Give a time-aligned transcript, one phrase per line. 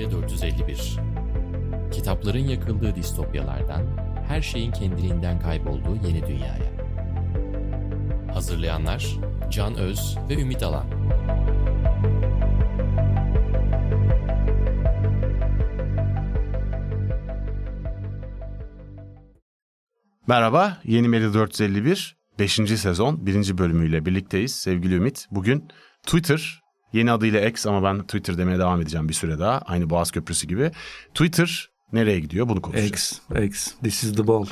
[0.00, 0.96] Medya 451
[1.92, 3.86] Kitapların yakıldığı distopyalardan,
[4.28, 6.72] her şeyin kendiliğinden kaybolduğu yeni dünyaya.
[8.34, 9.06] Hazırlayanlar
[9.50, 10.86] Can Öz ve Ümit Alan.
[20.26, 22.54] Merhaba, Yeni Medya 451 5.
[22.54, 23.58] sezon 1.
[23.58, 25.26] bölümüyle birlikteyiz sevgili Ümit.
[25.30, 25.68] Bugün
[26.02, 26.60] Twitter,
[26.92, 29.58] yeni adıyla X ama ben Twitter demeye devam edeceğim bir süre daha.
[29.58, 30.70] Aynı Boğaz Köprüsü gibi.
[31.14, 32.90] Twitter nereye gidiyor bunu konuşacağız.
[32.92, 34.44] X, X, this is the ball.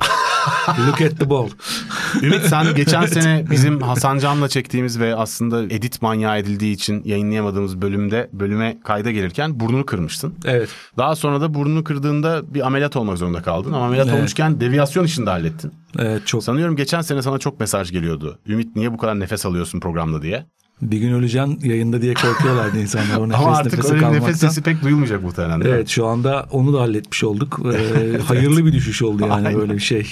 [0.87, 1.49] Look at the ball.
[2.23, 7.83] Ümit sen geçen sene bizim Hasan Can'la çektiğimiz ve aslında edit manyağı edildiği için yayınlayamadığımız
[7.83, 10.35] bölümde bölüme kayda gelirken burnunu kırmıştın.
[10.45, 10.69] Evet.
[10.97, 13.73] Daha sonra da burnunu kırdığında bir ameliyat olmak zorunda kaldın.
[13.73, 14.19] Ama ameliyat Evet.
[14.19, 15.73] olmuşken deviyasyon işini de hallettin.
[15.99, 16.45] Evet çok.
[16.45, 18.39] Sanıyorum geçen sene sana çok mesaj geliyordu.
[18.47, 20.47] Ümit niye bu kadar nefes alıyorsun programda diye.
[20.83, 23.17] Bir gün öleceksin yayında diye korkuyorlardı insanlar.
[23.17, 24.27] O nefes Ama artık öyle kalmaktan.
[24.29, 25.61] nefes sesi pek duyulmayacak muhtemelen?
[25.61, 27.61] Evet şu anda onu da halletmiş olduk.
[27.75, 29.55] Ee, hayırlı bir düşüş oldu yani Aynen.
[29.61, 30.07] böyle bir şey.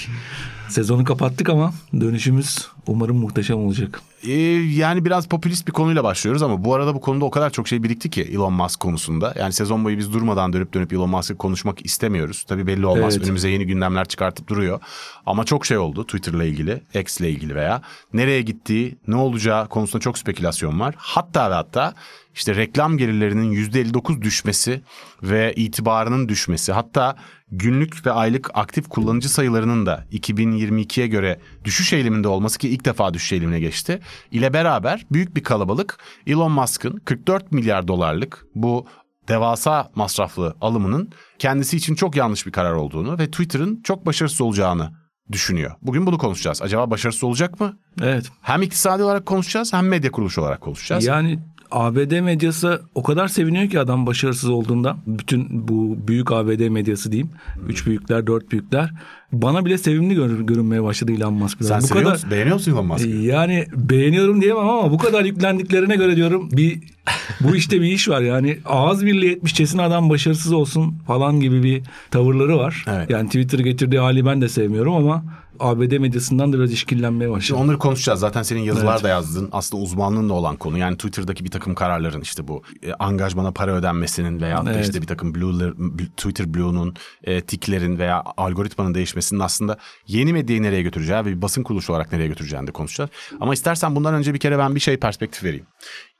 [0.68, 4.00] Sezonu kapattık ama dönüşümüz umarım muhteşem olacak.
[4.26, 7.68] Ee, yani biraz popülist bir konuyla başlıyoruz ama bu arada bu konuda o kadar çok
[7.68, 9.34] şey birikti ki Elon Musk konusunda.
[9.38, 12.44] Yani sezon boyu biz durmadan dönüp dönüp Elon Musk'ı konuşmak istemiyoruz.
[12.48, 13.16] Tabii belli olmaz.
[13.16, 13.26] Evet.
[13.26, 14.80] Önümüze yeni gündemler çıkartıp duruyor.
[15.26, 20.18] Ama çok şey oldu Twitter'la ilgili, X'le ilgili veya nereye gittiği, ne olacağı konusunda çok
[20.18, 20.94] spekülasyon var.
[20.98, 21.94] Hatta ve hatta
[22.34, 24.82] işte reklam gelirlerinin %59 düşmesi
[25.22, 27.16] ve itibarının düşmesi hatta
[27.50, 33.14] günlük ve aylık aktif kullanıcı sayılarının da 2022'ye göre düşüş eğiliminde olması ki ilk defa
[33.14, 34.00] düşüş eğilimine geçti.
[34.30, 38.86] ile beraber büyük bir kalabalık Elon Musk'ın 44 milyar dolarlık bu
[39.28, 44.92] devasa masraflı alımının kendisi için çok yanlış bir karar olduğunu ve Twitter'ın çok başarısız olacağını
[45.32, 45.72] düşünüyor.
[45.82, 46.62] Bugün bunu konuşacağız.
[46.62, 47.78] Acaba başarısız olacak mı?
[48.02, 48.30] Evet.
[48.42, 51.04] Hem iktisadi olarak konuşacağız hem medya kuruluşu olarak konuşacağız.
[51.04, 51.38] Yani
[51.70, 54.96] ABD medyası o kadar seviniyor ki adam başarısız olduğunda.
[55.06, 57.30] Bütün bu büyük ABD medyası diyeyim.
[57.68, 58.90] Üç büyükler, dört büyükler.
[59.32, 61.64] Bana bile sevimli gör- görünmeye başladı Elon Musk.
[61.64, 62.30] Sen bu kadar, musun?
[62.30, 63.08] Beğeniyor musun Elon Musk'ı?
[63.08, 66.82] Yani beğeniyorum diyemem ama bu kadar yüklendiklerine göre diyorum bir
[67.40, 71.82] bu işte bir iş var yani ağız birliği etmişçesine adam başarısız olsun falan gibi bir
[72.10, 72.84] tavırları var.
[72.88, 73.10] Evet.
[73.10, 75.24] Yani Twitter getirdiği hali ben de sevmiyorum ama
[75.60, 77.44] ABD medyasından da biraz işkillenmeye başladı.
[77.46, 78.20] Şimdi onları konuşacağız.
[78.20, 79.04] Zaten senin yazılar Evet.
[79.04, 79.48] da yazdın.
[79.52, 80.78] Aslında uzmanlığın da olan konu.
[80.78, 84.84] Yani Twitter'daki bir takım kararların işte bu e, angajmana para ödenmesinin veya da Evet.
[84.86, 90.62] işte bir takım blue'lar, bl- Twitter Blue'nun e, tiklerin veya algoritmanın değişmesinin aslında yeni medyayı
[90.62, 93.10] nereye götüreceği ve bir basın kuruluşu olarak nereye götüreceğini de konuşacağız.
[93.40, 95.66] Ama istersen bundan önce bir kere ben bir şey perspektif vereyim.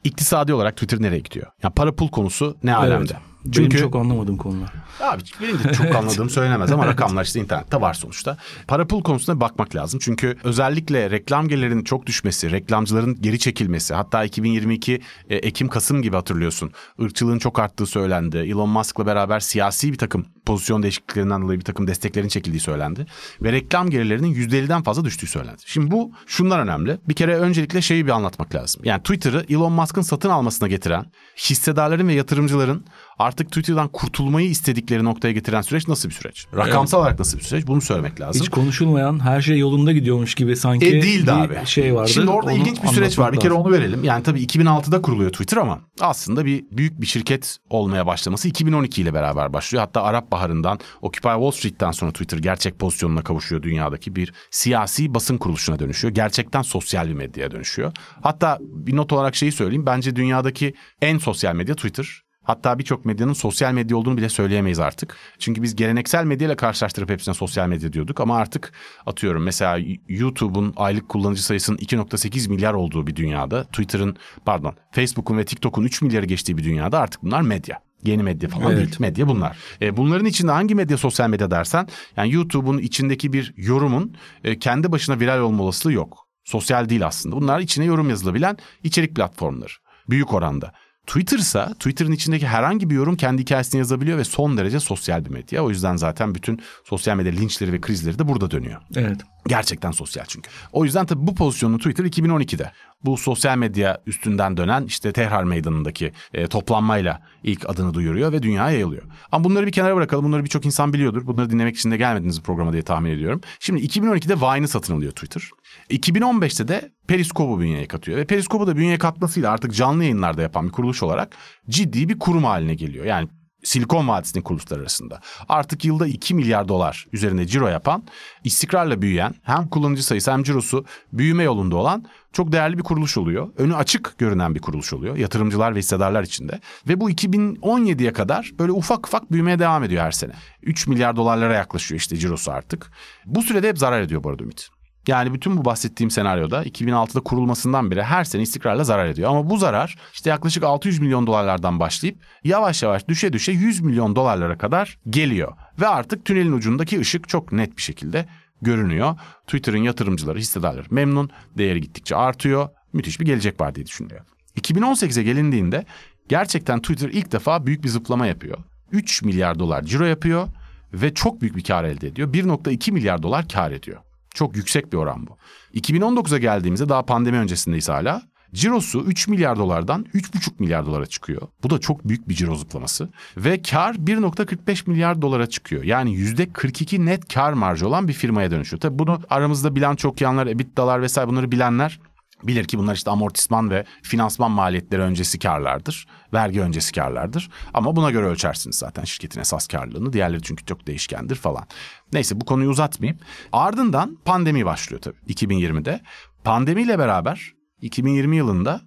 [0.04, 1.46] İktisadi olarak Twitter nereye gidiyor?
[1.62, 3.12] Yani para pul konusu ne alemde?
[3.12, 3.22] Evet.
[3.46, 4.72] Benim çok anlamadığım konular.
[5.00, 8.36] Abi benim de çok anladığım söylenemez ama rakamlar işte internette var sonuçta.
[8.68, 10.00] Para pul konusuna bakmak lazım.
[10.02, 16.70] Çünkü özellikle reklam gelirlerinin çok düşmesi, reklamcıların geri çekilmesi hatta 2022 e, Ekim-Kasım gibi hatırlıyorsun.
[16.98, 18.36] Irkçılığın çok arttığı söylendi.
[18.36, 23.06] Elon Musk'la beraber siyasi bir takım pozisyon değişikliklerinden dolayı bir takım desteklerin çekildiği söylendi.
[23.42, 25.62] Ve reklam gelirlerinin %50'den fazla düştüğü söylendi.
[25.66, 26.98] Şimdi bu şunlar önemli.
[27.08, 28.82] Bir kere öncelikle şeyi bir anlatmak lazım.
[28.84, 32.84] Yani Twitter'ı Elon Musk'ın satın almasına getiren hissedarların ve yatırımcıların
[33.18, 36.46] artık Twitter'dan kurtulmayı istedikleri noktaya getiren süreç nasıl bir süreç?
[36.56, 37.66] Rakamsal olarak nasıl bir süreç?
[37.66, 38.42] Bunu söylemek lazım.
[38.42, 41.66] Hiç konuşulmayan her şey yolunda gidiyormuş gibi sanki E değildi bir abi.
[41.66, 42.10] şey vardı.
[42.10, 43.32] Şimdi orada Onu ilginç bir süreç var.
[43.32, 43.66] Bir kere lazım.
[43.66, 44.04] onu verelim.
[44.04, 49.14] Yani tabii 2006'da kuruluyor Twitter ama aslında bir büyük bir şirket olmaya başlaması 2012 ile
[49.14, 49.84] beraber başlıyor.
[49.84, 55.38] Hatta Arap Baharı'ndan Occupy Wall Street'ten sonra Twitter gerçek pozisyonuna kavuşuyor dünyadaki bir siyasi basın
[55.38, 56.14] kuruluşuna dönüşüyor.
[56.14, 57.92] Gerçekten sosyal bir medyaya dönüşüyor.
[58.22, 59.86] Hatta bir not olarak şeyi söyleyeyim.
[59.86, 62.25] Bence dünyadaki en sosyal medya Twitter.
[62.46, 65.16] Hatta birçok medyanın sosyal medya olduğunu bile söyleyemeyiz artık.
[65.38, 68.20] Çünkü biz geleneksel medyayla karşılaştırıp hepsine sosyal medya diyorduk.
[68.20, 68.72] Ama artık
[69.06, 75.44] atıyorum mesela YouTube'un aylık kullanıcı sayısının 2.8 milyar olduğu bir dünyada, Twitter'ın pardon Facebook'un ve
[75.44, 77.78] TikTok'un 3 milyarı geçtiği bir dünyada artık bunlar medya.
[78.04, 78.78] Yeni medya falan Evet.
[78.78, 78.96] değil.
[78.98, 79.56] Medya bunlar.
[79.82, 84.92] E, bunların içinde hangi medya sosyal medya dersen yani YouTube'un içindeki bir yorumun e, kendi
[84.92, 86.28] başına viral olma olasılığı yok.
[86.44, 87.36] Sosyal değil aslında.
[87.36, 89.72] Bunlar içine yorum yazılabilen içerik platformları.
[90.10, 90.72] Büyük oranda.
[91.06, 95.30] Twitter ise Twitter'ın içindeki herhangi bir yorum kendi hikayesini yazabiliyor ve son derece sosyal bir
[95.30, 95.64] medya.
[95.64, 98.80] O yüzden zaten bütün sosyal medya linçleri ve krizleri de burada dönüyor.
[98.96, 99.20] Evet.
[99.46, 100.50] Gerçekten sosyal çünkü.
[100.72, 102.72] O yüzden tabii bu pozisyonu Twitter 2012'de
[103.04, 108.70] bu sosyal medya üstünden dönen işte Tehran meydanındaki e, toplanmayla ilk adını duyuruyor ve dünyaya
[108.70, 109.02] yayılıyor.
[109.32, 110.24] Ama bunları bir kenara bırakalım.
[110.24, 111.26] Bunları birçok insan biliyordur.
[111.26, 113.40] Bunları dinlemek için de gelmediniz bu programa diye tahmin ediyorum.
[113.60, 115.42] Şimdi 2012'de Vine'ı satın alıyor Twitter.
[115.90, 118.18] 2015'te de Periscope'u bünyeye katıyor.
[118.18, 121.36] Ve Periscope'u da bünyeye katmasıyla artık canlı yayınlarda yapan bir kuruluş olarak
[121.68, 123.04] ciddi bir kurum haline geliyor.
[123.04, 123.28] Yani
[123.66, 125.20] Silikon Vadisi'nin kuruluşları arasında.
[125.48, 128.02] Artık yılda 2 milyar dolar üzerinde ciro yapan,
[128.44, 133.48] istikrarla büyüyen, hem kullanıcı sayısı hem cirosu büyüme yolunda olan çok değerli bir kuruluş oluyor.
[133.58, 135.16] Önü açık görünen bir kuruluş oluyor.
[135.16, 136.60] Yatırımcılar ve hissedarlar içinde.
[136.88, 140.32] Ve bu 2017'ye kadar böyle ufak ufak büyümeye devam ediyor her sene.
[140.62, 142.90] 3 milyar dolarlara yaklaşıyor işte cirosu artık.
[143.24, 144.75] Bu sürede hep zarar ediyor bu arada Ümit.
[145.08, 149.30] Yani bütün bu bahsettiğim senaryoda 2006'da kurulmasından beri her sene istikrarla zarar ediyor.
[149.30, 154.16] Ama bu zarar işte yaklaşık 600 milyon dolarlardan başlayıp yavaş yavaş düşe düşe 100 milyon
[154.16, 155.52] dolarlara kadar geliyor.
[155.80, 158.26] Ve artık tünelin ucundaki ışık çok net bir şekilde
[158.62, 159.18] görünüyor.
[159.46, 162.68] Twitter'ın yatırımcıları, hissedarları memnun, değeri gittikçe artıyor.
[162.92, 164.20] Müthiş bir gelecek var diye düşünüyor.
[164.60, 165.84] 2018'e gelindiğinde
[166.28, 168.58] gerçekten Twitter ilk defa büyük bir zıplama yapıyor.
[168.92, 170.48] 3 milyar dolar ciro yapıyor
[170.92, 172.32] ve çok büyük bir kar elde ediyor.
[172.32, 174.05] 1.2 milyar dolar kar ediyor.
[174.36, 175.36] Çok yüksek bir oran bu.
[175.74, 178.22] 2019'a geldiğimizde daha pandemi öncesindeyiz hala.
[178.54, 181.42] Cirosu 3 milyar dolardan 3,5 milyar dolara çıkıyor.
[181.62, 183.08] Bu da çok büyük bir ciro zıplaması.
[183.36, 185.84] Ve kar 1.45 milyar dolara çıkıyor.
[185.84, 188.80] Yani %42 net kar marjı olan bir firmaya dönüşüyor.
[188.80, 192.00] Tabii bunu aramızda bilanço okuyanlar, EBITDA'lar vesaire bunları bilenler
[192.42, 196.06] bilir ki bunlar işte amortisman ve finansman maliyetleri öncesi karlardır.
[196.32, 197.50] Vergi öncesi karlardır.
[197.74, 200.12] Ama buna göre ölçersiniz zaten şirketin esas karlılığını.
[200.12, 201.64] Diğerleri çünkü çok değişkendir falan.
[202.12, 203.20] Neyse bu konuyu uzatmayayım.
[203.52, 206.00] Ardından pandemi başlıyor tabii 2020'de.
[206.44, 208.80] Pandemiyle beraber 2020 yılında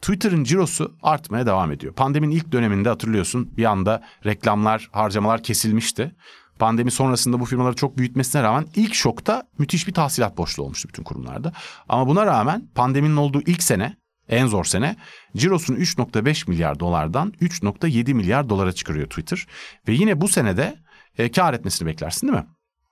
[0.00, 1.94] Twitter'ın cirosu artmaya devam ediyor.
[1.94, 6.14] Pandeminin ilk döneminde hatırlıyorsun bir anda reklamlar, harcamalar kesilmişti.
[6.58, 11.02] Pandemi sonrasında bu firmaları çok büyütmesine rağmen ilk şokta müthiş bir tahsilat boşluğu olmuştu bütün
[11.02, 11.52] kurumlarda.
[11.88, 13.96] Ama buna rağmen pandeminin olduğu ilk sene
[14.28, 14.96] en zor sene
[15.36, 19.46] cirosunu 3.5 milyar dolardan 3.7 milyar dolara çıkarıyor Twitter.
[19.88, 20.76] Ve yine bu senede
[21.18, 22.46] e, kar etmesini beklersin değil mi?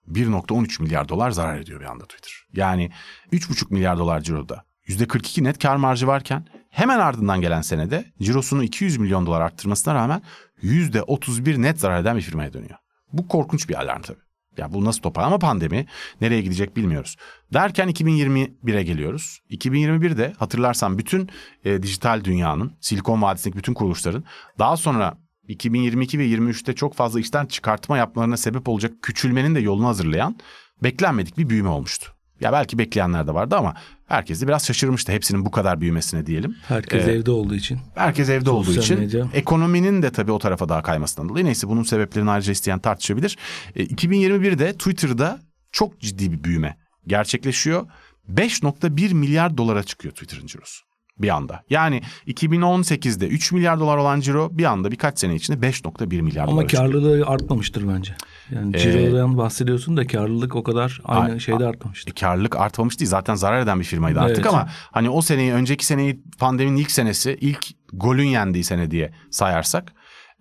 [0.08, 2.32] 1.13 milyar dolar zarar ediyor bir anda Twitter.
[2.52, 2.90] Yani
[3.32, 8.96] 3.5 milyar dolar ciroda %42 net kar marjı varken hemen ardından gelen senede cirosunu 200
[8.96, 10.22] milyon dolar arttırmasına rağmen
[10.62, 12.83] %31 net zarar eden bir firmaya dönüyor.
[13.18, 14.18] Bu korkunç bir alarm tabii.
[14.56, 15.86] Ya bu nasıl topar ama pandemi
[16.20, 17.16] nereye gidecek bilmiyoruz.
[17.52, 19.38] Derken 2021'e geliyoruz.
[19.50, 21.30] 2021'de hatırlarsan bütün
[21.64, 24.24] e, dijital dünyanın, Silikon Vadisi'ndeki bütün kuruluşların
[24.58, 25.18] daha sonra
[25.48, 30.36] 2022 ve 23'te çok fazla işten çıkartma yapmalarına sebep olacak küçülmenin de yolunu hazırlayan
[30.82, 32.12] beklenmedik bir büyüme olmuştu.
[32.40, 33.74] Ya belki bekleyenler de vardı ama
[34.06, 36.56] herkes de biraz şaşırmıştı hepsinin bu kadar büyümesine diyelim.
[36.68, 37.78] Herkes ee, evde olduğu için.
[37.94, 38.98] Herkes evde Sosyal olduğu için.
[38.98, 39.28] Medya.
[39.34, 41.44] Ekonominin de tabii o tarafa daha kaymasından dolayı.
[41.44, 43.38] Neyse bunun sebeplerini ayrıca isteyen tartışabilir.
[43.76, 45.40] E, 2021'de Twitter'da
[45.72, 47.86] çok ciddi bir büyüme gerçekleşiyor.
[48.32, 51.62] 5.1 milyar dolara çıkıyor Twitter'ın cirosu bir anda.
[51.70, 56.66] Yani 2018'de 3 milyar dolar olan ciro bir anda birkaç sene içinde 5.1 milyar Ama
[56.66, 57.26] karlılığı çıkıyor.
[57.28, 58.14] artmamıştır bence.
[58.50, 62.12] Yani ee, cirodan bahsediyorsun da karlılık o kadar aynı a, şeyde artmamıştır.
[62.12, 63.08] E, karlılık artmamış değil.
[63.08, 64.46] Zaten zarar eden bir firmaydı artık evet.
[64.46, 69.92] ama hani o seneyi önceki seneyi pandeminin ilk senesi ilk golün yendiği sene diye sayarsak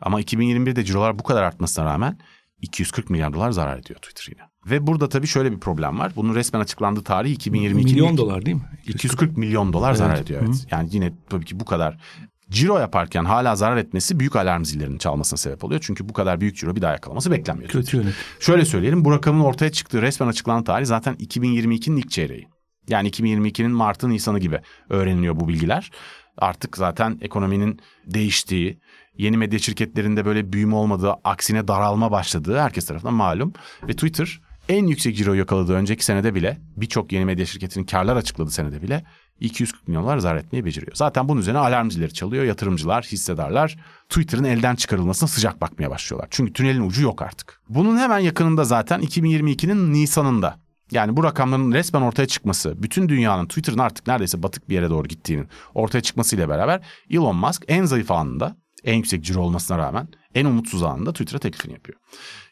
[0.01, 2.19] ama 2021'de cirolar bu kadar artmasına rağmen
[2.61, 4.52] 240 milyar dolar zarar ediyor Twitter yine.
[4.65, 6.11] Ve burada tabii şöyle bir problem var.
[6.15, 7.93] Bunun resmen açıklandığı tarih 2022.
[7.93, 8.63] Milyon dolar değil mi?
[8.87, 9.97] 240 milyon dolar evet.
[9.97, 10.55] zarar ediyor evet.
[10.55, 10.67] Hı.
[10.71, 11.97] Yani yine tabii ki bu kadar
[12.49, 15.81] ciro yaparken hala zarar etmesi büyük alarm zillerinin çalmasına sebep oluyor.
[15.83, 17.69] Çünkü bu kadar büyük ciro bir daha yakalaması beklenmiyor.
[17.69, 18.13] Kötü yönet.
[18.39, 22.47] Şöyle söyleyelim bu rakamın ortaya çıktığı resmen açıklanan tarih zaten 2022'nin ilk çeyreği.
[22.87, 25.91] Yani 2022'nin Mart'ı Nisan'ı gibi öğreniliyor bu bilgiler.
[26.37, 28.79] Artık zaten ekonominin değiştiği,
[29.17, 33.53] yeni medya şirketlerinde böyle büyüme olmadığı, aksine daralma başladığı herkes tarafından malum.
[33.87, 38.51] Ve Twitter en yüksek ciro yakaladığı önceki senede bile birçok yeni medya şirketinin karlar açıkladığı
[38.51, 39.03] senede bile
[39.39, 40.91] 240 milyon dolar zarar etmeyi beceriyor.
[40.95, 42.43] Zaten bunun üzerine alarm zilleri çalıyor.
[42.43, 43.77] Yatırımcılar, hissedarlar
[44.09, 46.27] Twitter'ın elden çıkarılmasına sıcak bakmaya başlıyorlar.
[46.31, 47.61] Çünkü tünelin ucu yok artık.
[47.69, 50.59] Bunun hemen yakınında zaten 2022'nin Nisan'ında
[50.91, 55.07] yani bu rakamların resmen ortaya çıkması, bütün dünyanın Twitter'ın artık neredeyse batık bir yere doğru
[55.07, 60.45] gittiğinin ortaya çıkmasıyla beraber Elon Musk en zayıf anında, en yüksek ciro olmasına rağmen en
[60.45, 61.99] umutsuz anında Twitter'a teklifini yapıyor.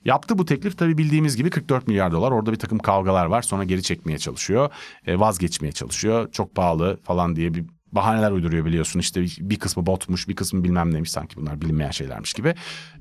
[0.06, 2.32] Yaptı bu teklif tabii bildiğimiz gibi 44 milyar dolar.
[2.32, 3.42] Orada bir takım kavgalar var.
[3.42, 4.70] Sonra geri çekmeye çalışıyor.
[5.08, 6.32] E, vazgeçmeye çalışıyor.
[6.32, 9.00] Çok pahalı falan diye bir bahaneler uyduruyor biliyorsun.
[9.00, 12.56] İşte bir kısmı botmuş, bir kısmı bilmem neymiş sanki bunlar bilinmeyen şeylermiş gibi.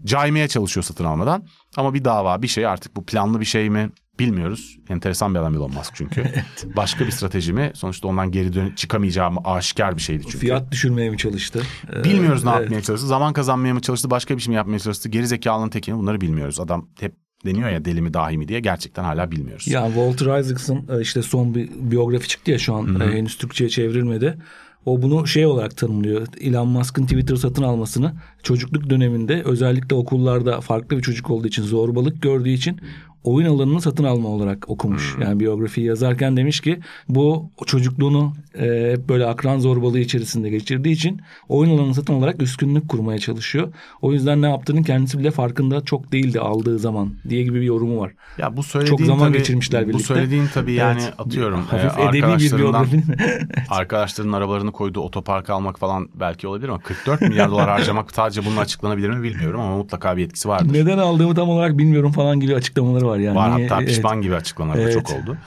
[0.04, 1.46] Caymaya çalışıyor satın almadan.
[1.76, 3.90] Ama bir dava, bir şey artık bu planlı bir şey mi?
[4.18, 4.78] Bilmiyoruz.
[4.88, 6.20] Enteresan bir adam Elon Musk çünkü.
[6.34, 6.76] evet.
[6.76, 7.70] Başka bir strateji mi?
[7.74, 10.38] Sonuçta ondan geri dön çıkamayacağım aşikar bir şeydi çünkü.
[10.38, 11.62] Fiyat düşürmeye mi çalıştı?
[12.04, 12.60] Bilmiyoruz ne evet.
[12.60, 13.06] yapmaya çalıştı.
[13.06, 14.10] Zaman kazanmaya mı çalıştı?
[14.10, 15.08] Başka bir şey mi yapmaya çalıştı?
[15.08, 16.60] Geri zekalının tekini bunları bilmiyoruz.
[16.60, 17.14] Adam hep
[17.44, 19.68] deniyor ya deli mi dahi mi diye gerçekten hala bilmiyoruz.
[19.68, 23.10] Ya Walter Isaacson e, işte son bir biyografi çıktı ya şu an Hı-hı.
[23.10, 24.38] E, henüz Türkçe'ye çevrilmedi.
[24.86, 26.26] O bunu şey olarak tanımlıyor.
[26.40, 32.22] Elon Musk'ın Twitter satın almasını çocukluk döneminde özellikle okullarda farklı bir çocuk olduğu için zorbalık
[32.22, 32.80] gördüğü için
[33.24, 35.16] oyun alanını satın alma olarak okumuş.
[35.16, 35.22] Hmm.
[35.22, 41.70] Yani biyografiyi yazarken demiş ki bu çocukluğunu e, böyle akran zorbalığı içerisinde geçirdiği için oyun
[41.70, 43.72] alanını satın alarak üstünlük kurmaya çalışıyor.
[44.02, 48.00] O yüzden ne yaptığının kendisi bile farkında çok değildi aldığı zaman diye gibi bir yorumu
[48.00, 48.12] var.
[48.38, 49.98] Ya bu söylediğin Çok zaman tabii, geçirmişler birlikte.
[49.98, 51.14] Bu söylediğin tabii yani Evet.
[51.18, 53.02] atıyorum Hafif e, edebi bir biyografi.
[53.68, 58.60] arkadaşlarının arabalarını koyduğu otoparka almak falan belki olabilir ama 44 milyar dolar harcamak sadece bununla
[58.60, 60.72] açıklanabilir mi bilmiyorum ama mutlaka bir etkisi vardır.
[60.72, 63.36] Neden aldığımı tam olarak bilmiyorum falan gibi açıklamaları var yani.
[63.36, 63.88] Var Niye- hatta evet.
[63.88, 64.92] pişman gibi açıklamalar da Evet.
[64.92, 65.38] çok oldu.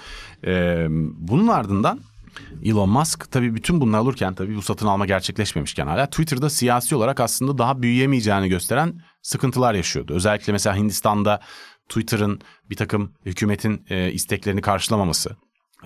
[0.47, 1.99] Ee, bunun ardından
[2.65, 7.19] Elon Musk tabii bütün bunlar olurken tabii bu satın alma gerçekleşmemişken hala Twitter'da siyasi olarak
[7.19, 10.13] aslında daha büyüyemeyeceğini gösteren sıkıntılar yaşıyordu.
[10.13, 11.39] Özellikle mesela Hindistan'da
[11.89, 15.35] Twitter'ın bir takım hükümetin e, isteklerini karşılamaması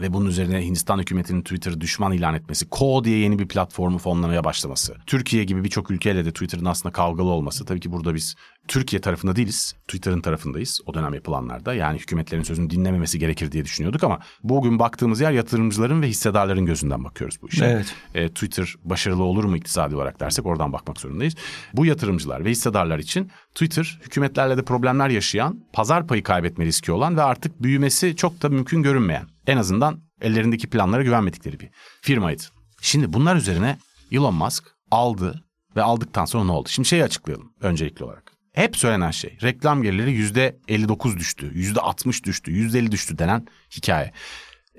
[0.01, 4.43] ve bunun üzerine Hindistan hükümetinin Twitter'ı düşman ilan etmesi, Ko diye yeni bir platformu fonlamaya
[4.43, 7.65] başlaması, Türkiye gibi birçok ülkeyle de Twitter'ın aslında kavgalı olması.
[7.65, 8.35] Tabii ki burada biz
[8.67, 11.73] Türkiye tarafında değiliz, Twitter'ın tarafındayız o dönem yapılanlarda.
[11.73, 17.03] Yani hükümetlerin sözünü dinlememesi gerekir diye düşünüyorduk ama bugün baktığımız yer yatırımcıların ve hissedarların gözünden
[17.03, 17.65] bakıyoruz bu işe.
[17.65, 17.95] Evet.
[18.15, 21.35] E, Twitter başarılı olur mu iktisadi olarak dersek oradan bakmak zorundayız.
[21.73, 27.17] Bu yatırımcılar ve hissedarlar için Twitter hükümetlerle de problemler yaşayan, pazar payı kaybetme riski olan
[27.17, 31.69] ve artık büyümesi çok da mümkün görünmeyen, en azından ellerindeki planlara güvenmedikleri bir
[32.01, 32.43] firmaydı.
[32.81, 33.77] Şimdi bunlar üzerine
[34.11, 35.43] Elon Musk aldı
[35.75, 36.69] ve aldıktan sonra ne oldu?
[36.69, 38.26] Şimdi şeyi açıklayalım öncelikli olarak.
[38.57, 43.47] Hep söylenen şey reklam gelirleri yüzde 59 düştü, yüzde 60 düştü, yüzde 50 düştü denen
[43.77, 44.11] hikaye.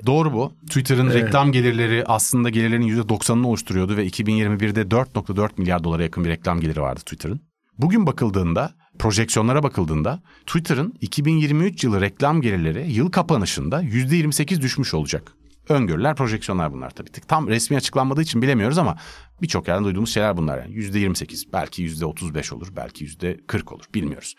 [0.06, 0.52] Doğru bu.
[0.66, 6.60] Twitter'ın reklam gelirleri aslında gelirlerin %90'ını oluşturuyordu ve 2021'de 4.4 milyar dolara yakın bir reklam
[6.60, 7.40] geliri vardı Twitter'ın.
[7.78, 15.32] Bugün bakıldığında, projeksiyonlara bakıldığında Twitter'ın 2023 yılı reklam gelirleri yıl kapanışında %28 düşmüş olacak.
[15.68, 17.10] Öngörüler, projeksiyonlar bunlar tabii.
[17.10, 18.96] Tam resmi açıklanmadığı için bilemiyoruz ama
[19.42, 20.74] birçok yerden duyduğumuz şeyler bunlar yani.
[20.74, 24.34] %28, belki %35 olur, belki %40 olur bilmiyoruz.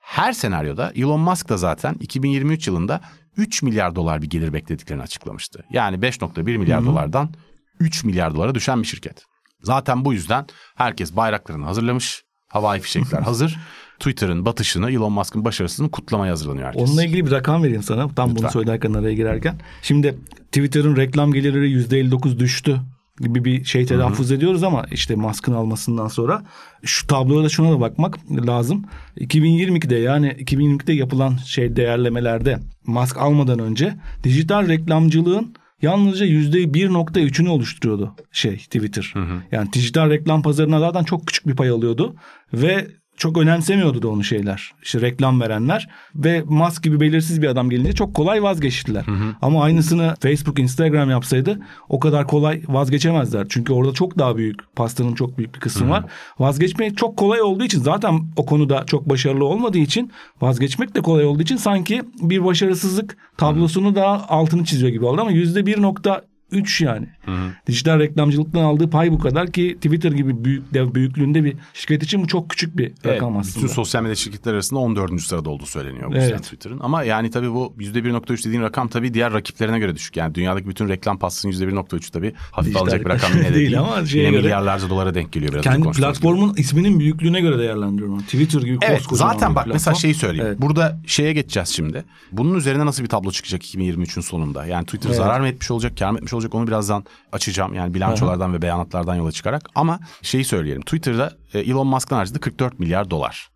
[0.00, 3.00] Her senaryoda Elon Musk da zaten 2023 yılında
[3.36, 5.64] 3 milyar dolar bir gelir beklediklerini açıklamıştı.
[5.70, 7.30] Yani 5.1 milyar dolardan
[7.80, 9.24] 3 milyar dolara düşen bir şirket.
[9.62, 10.46] Zaten bu yüzden
[10.76, 12.22] herkes bayraklarını hazırlamış.
[12.48, 13.58] Havai fişekler hazır.
[14.00, 16.82] Twitter'ın batışını, Elon Musk'ın başarısını kutlamaya hazırlanıyor herkes.
[16.82, 18.08] Onunla ilgili bir rakam vereyim sana.
[18.08, 18.42] Tam Lütfen.
[18.42, 19.54] bunu söylerken araya girerken.
[19.82, 20.18] Şimdi
[20.52, 22.80] Twitter'ın reklam gelirleri %59 düştü
[23.20, 26.42] gibi bir şey telaffuz ediyoruz ama işte Musk'ın almasından sonra
[26.84, 28.84] şu tabloya da şuna da bakmak lazım.
[29.16, 38.56] 2022'de yani 2022'de yapılan şey değerlemelerde Musk almadan önce dijital reklamcılığın yalnızca %1.3'ünü oluşturuyordu şey
[38.56, 39.14] Twitter.
[39.52, 42.16] Yani dijital reklam pazarına zaten çok küçük bir pay alıyordu
[42.54, 42.88] ve
[43.20, 44.72] çok önemsemiyordu da onu şeyler.
[44.82, 49.04] İşte reklam verenler ve Musk gibi belirsiz bir adam gelince çok kolay vazgeçtiler.
[49.42, 53.46] Ama aynısını Facebook, Instagram yapsaydı o kadar kolay vazgeçemezler.
[53.48, 56.04] Çünkü orada çok daha büyük, pastanın çok büyük bir kısmı var.
[56.38, 60.10] Vazgeçmek çok kolay olduğu için zaten o konuda çok başarılı olmadığı için
[60.40, 65.30] vazgeçmek de kolay olduğu için sanki bir başarısızlık tablosunu daha altını çiziyor gibi oldu ama
[65.30, 67.06] yüzde bir nokta 3 yani.
[67.66, 72.22] Dijital reklamcılıktan aldığı pay bu kadar ki Twitter gibi büyük dev büyüklüğünde bir şirket için
[72.22, 73.56] bu çok küçük bir Evet, rakam aslında.
[73.56, 75.20] Bütün sosyal medya şirketleri arasında 14.
[75.22, 76.42] sırada olduğu söyleniyor bu Evet.
[76.42, 76.80] Twitter'ın.
[76.80, 80.16] Ama yani tabii bu %1.3 dediğin rakam tabii diğer rakiplerine göre düşük.
[80.16, 83.66] Yani dünyadaki bütün reklam pastasının %1.3 tabii hafif Dijital alacak bir rakam yine de değil
[83.66, 83.78] değil.
[83.80, 85.64] ama şeye yine göre- milyarlarca dolara denk geliyor biraz.
[85.64, 86.22] Kendi konuştuğumuz gibi.
[86.22, 88.18] platformun isminin büyüklüğüne göre değerlendiriyorum.
[88.20, 89.72] Twitter gibi Evet koskocaman zaten bak platform.
[89.72, 90.46] mesela şeyi söyleyeyim.
[90.48, 90.60] Evet.
[90.60, 92.04] Burada şeye geçeceğiz şimdi.
[92.32, 94.66] Bunun üzerine nasıl bir tablo çıkacak 2023'ün sonunda?
[94.66, 95.16] Yani Twitter Evet.
[95.18, 97.74] zarar mı etmiş olacak, kar mı etmiş olacak onu birazdan açacağım.
[97.74, 99.68] Yani bilançolardan ve beyanatlardan yola çıkarak.
[99.74, 100.82] Ama şeyi söyleyelim.
[100.82, 103.50] Twitter'da e, Elon Musk'ın harcadığı 44 milyar dolar.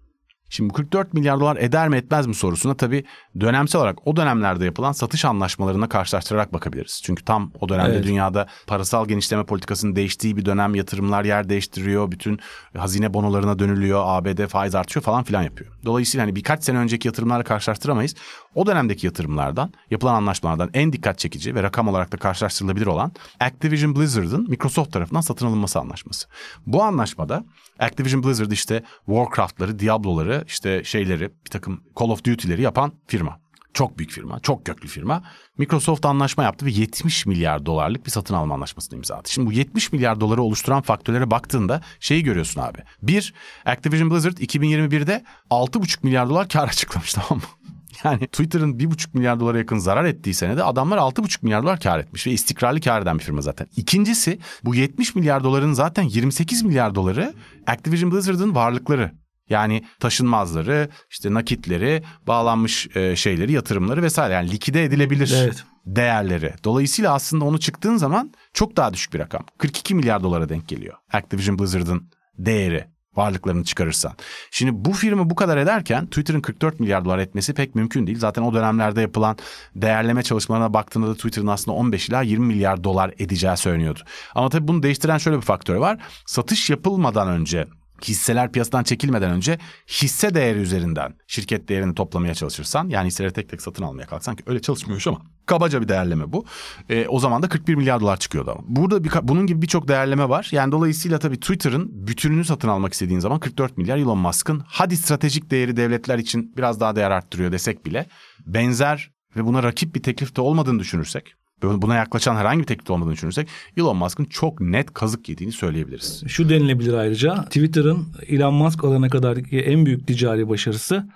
[0.54, 3.04] Şimdi bu 44 milyar dolar eder mi etmez mi sorusuna tabii
[3.40, 7.00] dönemsel olarak o dönemlerde yapılan satış anlaşmalarına karşılaştırarak bakabiliriz.
[7.04, 8.04] Çünkü tam o dönemde Evet.
[8.04, 12.10] dünyada parasal genişleme politikasının değiştiği bir dönem yatırımlar yer değiştiriyor.
[12.10, 12.40] Bütün
[12.76, 14.02] hazine bonolarına dönülüyor.
[14.06, 15.72] ABD faiz artıyor falan filan yapıyor.
[15.84, 18.14] Dolayısıyla hani birkaç sene önceki yatırımlarla karşılaştıramayız.
[18.54, 23.96] O dönemdeki yatırımlardan, yapılan anlaşmalardan en dikkat çekici ve rakam olarak da karşılaştırılabilir olan Activision
[23.96, 26.28] Blizzard'ın Microsoft tarafından satın alınması anlaşması.
[26.66, 27.44] Bu anlaşmada
[27.78, 33.44] Activision Blizzard işte Warcraft'ları, Diablo'ları, işte şeyleri, bir takım Call of Duty'leri yapan firma.
[33.74, 35.22] Çok büyük firma, çok köklü firma.
[35.58, 39.32] Microsoft anlaşma yaptı ve 70 milyar dolarlık bir satın alma anlaşmasını imza attı.
[39.32, 42.78] Şimdi bu 70 milyar doları oluşturan faktörlere baktığında şeyi görüyorsun abi.
[43.02, 43.34] Bir,
[43.64, 47.68] Activision Blizzard 2021'de 6,5 milyar dolar kar açıklamış tamam mı?
[48.04, 52.26] Yani Twitter'ın 1,5 milyar dolara yakın zarar ettiği senede adamlar 6,5 milyar dolar kar etmiş
[52.26, 53.66] ve istikrarlı kar eden bir firma zaten.
[53.76, 57.34] İkincisi bu 70 milyar doların zaten 28 milyar doları
[57.66, 59.12] Activision Blizzard'ın varlıkları.
[59.50, 64.34] Yani taşınmazları, işte nakitleri, bağlanmış e, şeyleri, yatırımları vesaire.
[64.34, 65.64] Yani likide edilebilir Evet.
[65.86, 66.54] değerleri.
[66.64, 69.44] Dolayısıyla aslında onu çıktığın zaman çok daha düşük bir rakam.
[69.58, 74.12] 42 milyar dolara denk geliyor Activision Blizzard'ın değeri varlıklarını çıkarırsan.
[74.50, 78.18] Şimdi bu firma bu kadar ederken Twitter'ın 44 milyar dolar etmesi pek mümkün değil.
[78.18, 79.36] Zaten o dönemlerde yapılan
[79.76, 84.00] değerleme çalışmalarına baktığında da Twitter'ın aslında 15 ila 20 milyar dolar edeceği söyleniyordu.
[84.34, 85.98] Ama tabii bunu değiştiren şöyle bir faktör var.
[86.26, 87.66] Satış yapılmadan önce
[88.02, 89.58] hisseler piyasadan çekilmeden önce
[89.88, 94.42] hisse değeri üzerinden şirket değerini toplamaya çalışırsan yani hisseleri tek tek satın almaya kalksan ki
[94.46, 96.44] öyle çalışmıyormuş ama kabaca bir değerleme bu.
[96.88, 98.60] E, o zaman da 41 milyar dolar çıkıyordu ama.
[98.64, 100.48] Burada bir, bunun gibi birçok değerleme var.
[100.52, 105.50] Yani dolayısıyla tabii Twitter'ın bütününü satın almak istediğin zaman 44 milyar Elon Musk'ın hadi stratejik
[105.50, 108.06] değeri devletler için biraz daha değer arttırıyor desek bile
[108.46, 111.34] benzer ve buna rakip bir teklifte olmadığını düşünürsek
[111.82, 116.22] buna yaklaşan herhangi bir teklif olmadığını düşünürsek Elon Musk'ın çok net kazık yediğini söyleyebiliriz.
[116.26, 121.06] Şu denilebilir ayrıca Twitter'ın Elon Musk alana kadar en büyük ticari başarısı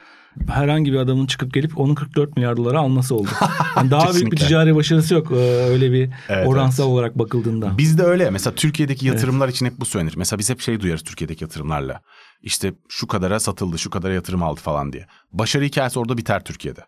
[0.48, 3.28] herhangi bir adamın çıkıp gelip onun 44 milyar dolara alması oldu.
[3.76, 6.94] Yani daha büyük bir ticari başarısı yok öyle bir evet, oransal evet.
[6.94, 7.78] olarak bakıldığında.
[7.78, 9.54] Bizde öyle mesela Türkiye'deki yatırımlar evet.
[9.54, 10.14] için hep bu söylenir.
[10.16, 12.00] Mesela biz hep şey duyarız Türkiye'deki yatırımlarla.
[12.42, 15.06] İşte şu kadara satıldı, şu kadara yatırım aldı falan diye.
[15.32, 16.80] Başarı hikayesi orada biter Türkiye'de.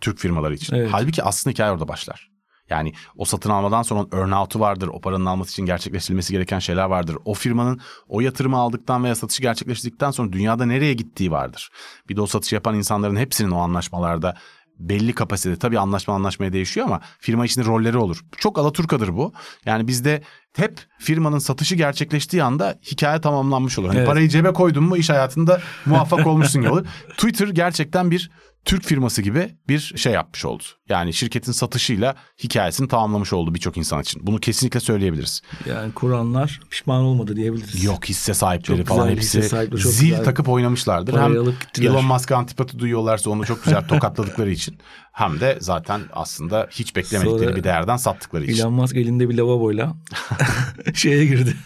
[0.00, 0.76] Türk firmaları için.
[0.76, 0.88] Evet.
[0.92, 2.30] Halbuki aslında hikaye orada başlar.
[2.70, 4.88] Yani o satın almadan sonra earnout'u vardır.
[4.92, 7.16] O paranın alması için gerçekleştirilmesi gereken şeyler vardır.
[7.24, 11.70] O firmanın o yatırımı aldıktan veya satışı gerçekleştirdikten sonra dünyada nereye gittiği vardır.
[12.08, 14.36] Bir de o satışı yapan insanların hepsinin o anlaşmalarda
[14.78, 18.20] belli kapasitede tabii anlaşma anlaşmaya değişiyor ama firma içinde rolleri olur.
[18.36, 19.32] Çok alaturkadır bu.
[19.66, 20.22] Yani bizde
[20.56, 23.88] hep firmanın satışı gerçekleştiği anda hikaye tamamlanmış olur.
[23.88, 24.08] Hani evet.
[24.08, 26.86] parayı cebe koydun mu iş hayatında muvaffak olmuşsun gibi olur.
[27.16, 28.30] Twitter gerçekten bir
[28.64, 30.62] Türk firması gibi bir şey yapmış oldu.
[30.88, 32.14] Yani şirketin satışıyla
[32.44, 34.26] hikayesini tamamlamış oldu birçok insan için.
[34.26, 35.42] Bunu kesinlikle söyleyebiliriz.
[35.68, 37.84] Yani kuranlar pişman olmadı diyebiliriz.
[37.84, 40.24] Yok hisse sahipleri çok falan hepsi sahipleri, zil güzel.
[40.24, 41.20] takıp oynamışlardır.
[41.20, 41.36] Hem
[41.80, 44.78] Elon Musk'a antipati duyuyorlarsa onu çok güzel tokatladıkları için
[45.16, 48.62] hem de zaten aslında hiç beklemedikleri Sonra bir değerden sattıkları için.
[48.62, 49.92] Elon Musk elinde bir lavaboyla
[50.94, 51.56] şeye girdi.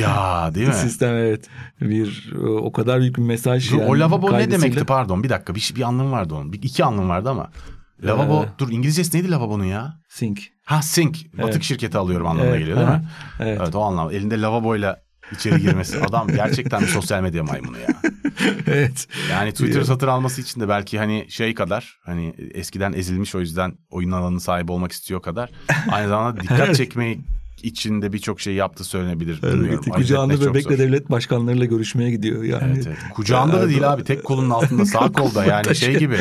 [0.00, 0.74] Ya değil mi?
[0.74, 1.48] Sistem evet.
[1.80, 3.72] Bir o kadar büyük bir mesaj.
[3.72, 6.52] yani, o lavabo ne demekti pardon bir dakika bir, bir anlamı vardı onun.
[6.52, 7.50] Bir, iki anlamı vardı ama.
[8.04, 10.00] Lavabo ee, dur İngilizcesi neydi lavabonun ya?
[10.08, 10.40] Sink.
[10.64, 11.16] Ha sink.
[11.32, 11.62] Batık evet.
[11.62, 12.58] şirketi alıyorum anlamına evet.
[12.58, 13.08] geliyor değil mi?
[13.40, 13.60] Evet.
[13.62, 14.12] evet o anlamda.
[14.12, 16.00] Elinde lavaboyla içeri girmesi.
[16.08, 17.86] Adam gerçekten bir sosyal medya maymunu ya.
[18.66, 19.08] evet.
[19.30, 23.78] Yani Twitter satın alması için de belki hani şey kadar hani eskiden ezilmiş o yüzden
[23.90, 25.50] oyun alanı sahibi olmak istiyor kadar
[25.90, 27.20] aynı zamanda dikkat çekmeyi
[27.62, 29.40] içinde birçok şey yaptı söylenebilir.
[29.42, 32.72] Evet, kucağında bebekle devlet başkanlarıyla görüşmeye gidiyor yani.
[32.74, 32.98] Evet, evet.
[33.14, 36.16] Kucağında da değil abi tek kolunun altında sağ kolda yani şey gibi.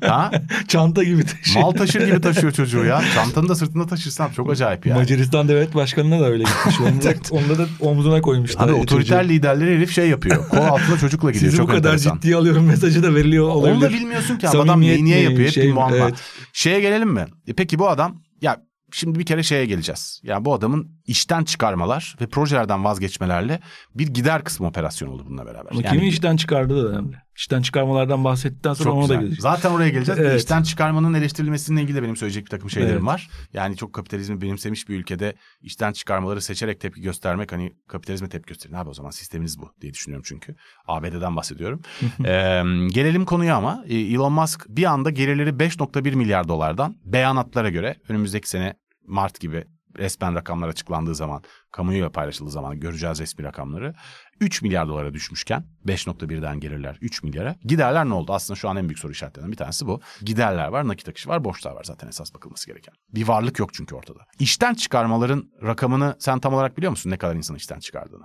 [0.00, 0.30] Ha?
[0.68, 1.64] Çanta gibi taşıyor.
[1.64, 3.02] Mal taşır gibi taşıyor çocuğu ya.
[3.14, 4.98] Çantanı da sırtında taşırsan çok acayip yani.
[4.98, 6.80] Macaristan devlet başkanına da öyle gitmiş.
[6.80, 8.64] Onda, onda da omzuna koymuşlar.
[8.64, 9.34] Abi otoriter çocuğu.
[9.34, 10.48] liderleri herif şey yapıyor.
[10.48, 11.50] Kol altında çocukla gidiyor.
[11.50, 12.16] Sizi çok bu kadar enteresan.
[12.16, 13.76] ciddiye alıyorum mesajı da veriliyor olabilir.
[13.76, 14.48] Onu da bilmiyorsun ki.
[14.48, 15.46] Adam niye yapıyor?
[15.46, 15.96] Hep şey, bir muamma.
[15.96, 16.14] Evet.
[16.52, 17.26] Şeye gelelim mi?
[17.46, 20.20] E peki bu adam ya Şimdi bir kere şeye geleceğiz.
[20.22, 23.60] Yani bu adamın işten çıkarmalar ve projelerden vazgeçmelerle
[23.94, 25.70] bir gider kısmı operasyon oldu bununla beraber.
[25.70, 27.16] Ama yani, kimi işten çıkardı da önemli.
[27.36, 29.42] İşten çıkarmalardan bahsettikten sonra ona da geleceğiz.
[29.42, 30.20] Zaten oraya geleceğiz.
[30.20, 30.40] Evet.
[30.40, 33.06] İşten çıkarmanın eleştirilmesiyle ilgili de benim söyleyecek bir takım şeylerim evet.
[33.06, 33.28] var.
[33.52, 38.74] Yani çok kapitalizmi benimsemiş bir ülkede işten çıkarmaları seçerek tepki göstermek hani kapitalizme tepki gösterin.
[38.74, 40.54] Abi o zaman sisteminiz bu diye düşünüyorum çünkü.
[40.86, 41.82] ABD'den bahsediyorum.
[42.24, 47.96] ee, gelelim konuya ama e, Elon Musk bir anda gelirleri 5.1 milyar dolardan beyanatlara göre
[48.08, 48.74] önümüzdeki sene
[49.06, 49.64] Mart gibi
[49.98, 53.94] resmen rakamlar açıklandığı zaman, kamuoyuyla paylaşıldığı zaman göreceğiz resmi rakamları.
[54.40, 57.56] 3 milyar dolara düşmüşken 5.1'den gelirler 3 milyara.
[57.64, 58.32] Giderler ne oldu?
[58.32, 60.00] Aslında şu an en büyük soru işaretlerinden bir tanesi bu.
[60.22, 62.94] Giderler var, nakit akışı var, borçlar var zaten esas bakılması gereken.
[63.14, 64.20] Bir varlık yok çünkü ortada.
[64.38, 68.24] İşten çıkarmaların rakamını sen tam olarak biliyor musun ne kadar insan işten çıkardığını?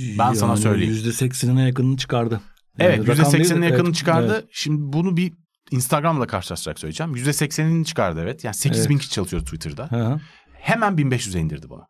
[0.00, 0.94] Ben yani sana söyleyeyim.
[0.94, 2.40] %80'ine yakınını çıkardı.
[2.78, 4.32] Yani evet %80'ine yakınını evet, çıkardı.
[4.32, 4.48] Evet.
[4.52, 5.32] Şimdi bunu bir
[5.70, 7.16] Instagram'la karşılaştırarak söyleyeceğim.
[7.16, 8.44] %80'ini çıkardı evet.
[8.44, 8.90] Yani 8 evet.
[8.90, 9.90] bin kişi çalışıyor Twitter'da.
[9.90, 10.20] Hı-hı.
[10.62, 11.86] Hemen 1500'e indirdi bunu.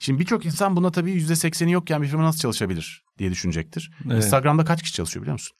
[0.00, 3.90] Şimdi birçok insan buna tabii %80'i yokken bir firma nasıl çalışabilir diye düşünecektir.
[4.06, 4.16] Evet.
[4.16, 5.56] Instagram'da kaç kişi çalışıyor biliyor musun?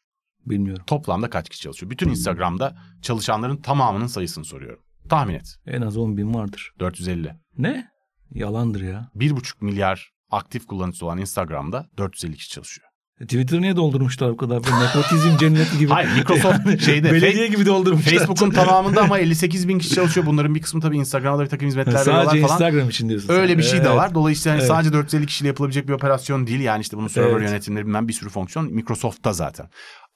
[0.46, 0.84] Bilmiyorum.
[0.86, 1.90] Toplamda kaç kişi çalışıyor?
[1.90, 4.82] Bütün Instagram'da çalışanların tamamının sayısını soruyorum.
[5.08, 5.56] Tahmin et.
[5.66, 6.72] En az 10 bin vardır.
[6.80, 7.34] 450.
[7.58, 7.88] Ne?
[8.30, 9.10] Yalandır ya.
[9.16, 12.87] 1,5 milyar aktif kullanıcısı olan Instagram'da 450 kişi çalışıyor.
[13.20, 14.56] E, Twitter niye doldurmuşlar bu kadar?
[14.56, 15.90] Nepotizm cenneti gibi.
[15.90, 17.12] Hayır Microsoft yani, şeyde.
[17.12, 18.12] Belediye gibi doldurmuşlar.
[18.12, 20.26] Facebook'un tamamında ama 58 bin kişi çalışıyor.
[20.26, 22.30] Bunların bir kısmı tabii Instagram'da bir takım hizmetler veriyorlar falan.
[22.30, 23.28] Sadece Instagram için diyorsun.
[23.28, 23.58] Öyle sen.
[23.58, 23.84] bir şey evet.
[23.84, 24.14] de var.
[24.14, 24.68] Dolayısıyla hani evet.
[24.68, 26.60] sadece 450 kişiyle yapılabilecek bir operasyon değil.
[26.60, 27.50] Yani işte bunun server evet.
[27.50, 29.68] yönetimleri bilmem bir sürü fonksiyon Microsoft'ta zaten.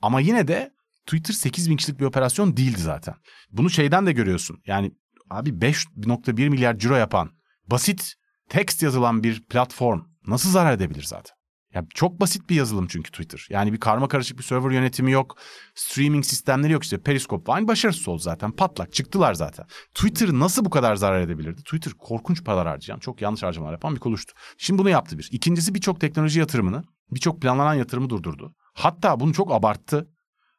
[0.02, 0.70] Ama yine de
[1.06, 3.14] Twitter 8 bin kişilik bir operasyon değildi zaten.
[3.50, 4.62] Bunu şeyden de görüyorsun.
[4.66, 4.92] Yani
[5.30, 7.30] abi 5.1 milyar ciro yapan
[7.66, 8.14] basit
[8.48, 11.41] text yazılan bir platform nasıl zarar edebilir zaten?
[11.74, 13.46] Ya çok basit bir yazılım çünkü Twitter.
[13.50, 15.36] Yani bir karma karışık bir server yönetimi yok.
[15.74, 16.98] Streaming sistemleri yok işte.
[16.98, 18.50] Periscope Vine başarısız oldu zaten.
[18.50, 19.66] Patlak çıktılar zaten.
[19.94, 21.62] Twitter nasıl bu kadar zarar edebilirdi?
[21.62, 24.32] Twitter korkunç paralar harcayan, çok yanlış harcamalar yapan bir kuruluştu.
[24.58, 25.28] Şimdi bunu yaptı bir.
[25.32, 28.54] İkincisi birçok teknoloji yatırımını, birçok planlanan yatırımı durdurdu.
[28.74, 30.08] Hatta bunu çok abarttı.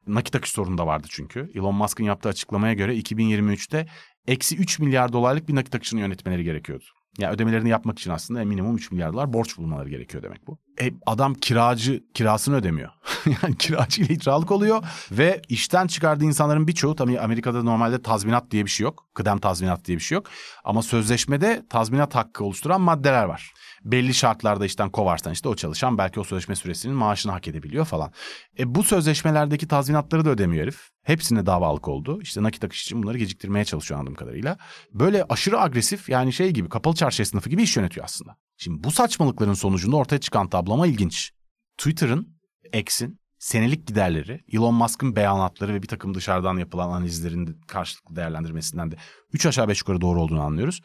[0.07, 1.51] Nakit akış sorunu da vardı çünkü.
[1.55, 3.87] Elon Musk'ın yaptığı açıklamaya göre 2023'te
[4.27, 6.85] eksi 3 milyar dolarlık bir nakit akışını yönetmeleri gerekiyordu.
[7.17, 10.57] Yani ödemelerini yapmak için aslında minimum 3 milyar dolar borç bulmaları gerekiyor demek bu.
[10.81, 12.89] E, adam kiracı kirasını ödemiyor.
[13.43, 18.65] yani kiracı ile icralık oluyor ve işten çıkardığı insanların birçoğu tabii Amerika'da normalde tazminat diye
[18.65, 19.07] bir şey yok.
[19.13, 20.25] Kıdem tazminat diye bir şey yok.
[20.63, 23.53] Ama sözleşmede tazminat hakkı oluşturan maddeler var.
[23.85, 28.11] Belli şartlarda işten kovarsan işte o çalışan belki o sözleşme süresinin maaşını hak edebiliyor falan.
[28.59, 30.89] E, bu sözleşmelerdeki tazminatları da ödemiyor herif.
[31.03, 32.21] Hepsine davalık oldu.
[32.21, 34.57] İşte nakit akış için bunları geciktirmeye çalışıyor anladığım kadarıyla.
[34.93, 38.35] Böyle aşırı agresif yani şey gibi kapalı çarşı esnafı gibi iş yönetiyor aslında.
[38.57, 41.31] Şimdi bu saçmalıkların sonucunda ortaya çıkan tablama ilginç.
[41.77, 42.37] Twitter'ın,
[42.73, 48.95] X'in senelik giderleri, Elon Musk'ın beyanatları ve bir takım dışarıdan yapılan analizlerin karşılıklı değerlendirmesinden de
[49.33, 50.81] 3 aşağı 5 yukarı doğru olduğunu anlıyoruz.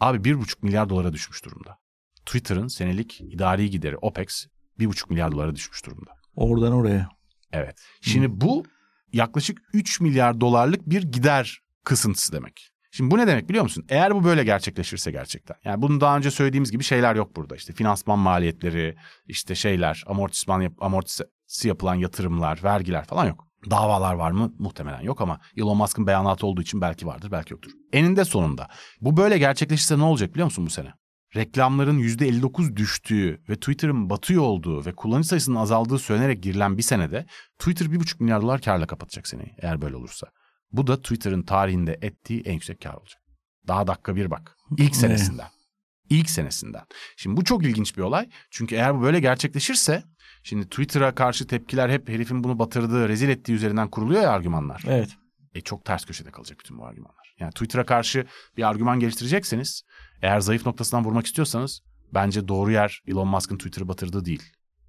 [0.00, 1.81] Abi 1,5 milyar dolara düşmüş durumda.
[2.26, 4.46] Twitter'ın senelik idari gideri OPEX
[4.78, 6.10] 1,5 milyar dolara düşmüş durumda.
[6.36, 7.08] Oradan oraya.
[7.52, 7.80] Evet.
[8.00, 8.40] Şimdi hmm.
[8.40, 8.64] bu
[9.12, 12.72] yaklaşık 3 milyar dolarlık bir gider kısıntısı demek.
[12.90, 13.84] Şimdi bu ne demek biliyor musun?
[13.88, 15.56] Eğer bu böyle gerçekleşirse gerçekten.
[15.64, 17.56] Yani bunun daha önce söylediğimiz gibi şeyler yok burada.
[17.56, 21.24] İşte finansman maliyetleri, işte şeyler, amortisman yap, amortisi
[21.64, 23.46] yapılan yatırımlar, vergiler falan yok.
[23.70, 24.54] Davalar var mı?
[24.58, 27.70] Muhtemelen yok ama Elon Musk'ın beyanatı olduğu için belki vardır, belki yoktur.
[27.92, 28.68] Eninde sonunda
[29.00, 30.92] bu böyle gerçekleşirse ne olacak biliyor musun bu sene?
[31.36, 37.26] Reklamların %59 düştüğü ve Twitter'ın batıyor olduğu ve kullanıcı sayısının azaldığı söylenerek girilen bir senede
[37.58, 40.26] Twitter 1,5 milyar dolar karla kapatacak seneyi eğer böyle olursa.
[40.72, 43.22] Bu da Twitter'ın tarihinde ettiği en yüksek kar olacak.
[43.68, 44.56] Daha dakika bir bak.
[44.78, 45.48] İlk senesinden.
[46.10, 46.82] İlk senesinden.
[47.16, 48.28] Şimdi bu çok ilginç bir olay.
[48.50, 50.04] Çünkü eğer bu böyle gerçekleşirse
[50.42, 54.84] şimdi Twitter'a karşı tepkiler hep herifin bunu batırdığı, rezil ettiği üzerinden kuruluyor ya argümanlar.
[54.86, 55.16] Evet.
[55.54, 57.34] E çok ters köşede kalacak bütün bu argümanlar.
[57.38, 59.82] Yani Twitter'a karşı bir argüman geliştirecekseniz
[60.22, 61.82] eğer zayıf noktasından vurmak istiyorsanız
[62.14, 64.42] bence doğru yer Elon Musk'ın Twitter'ı batırdığı değil.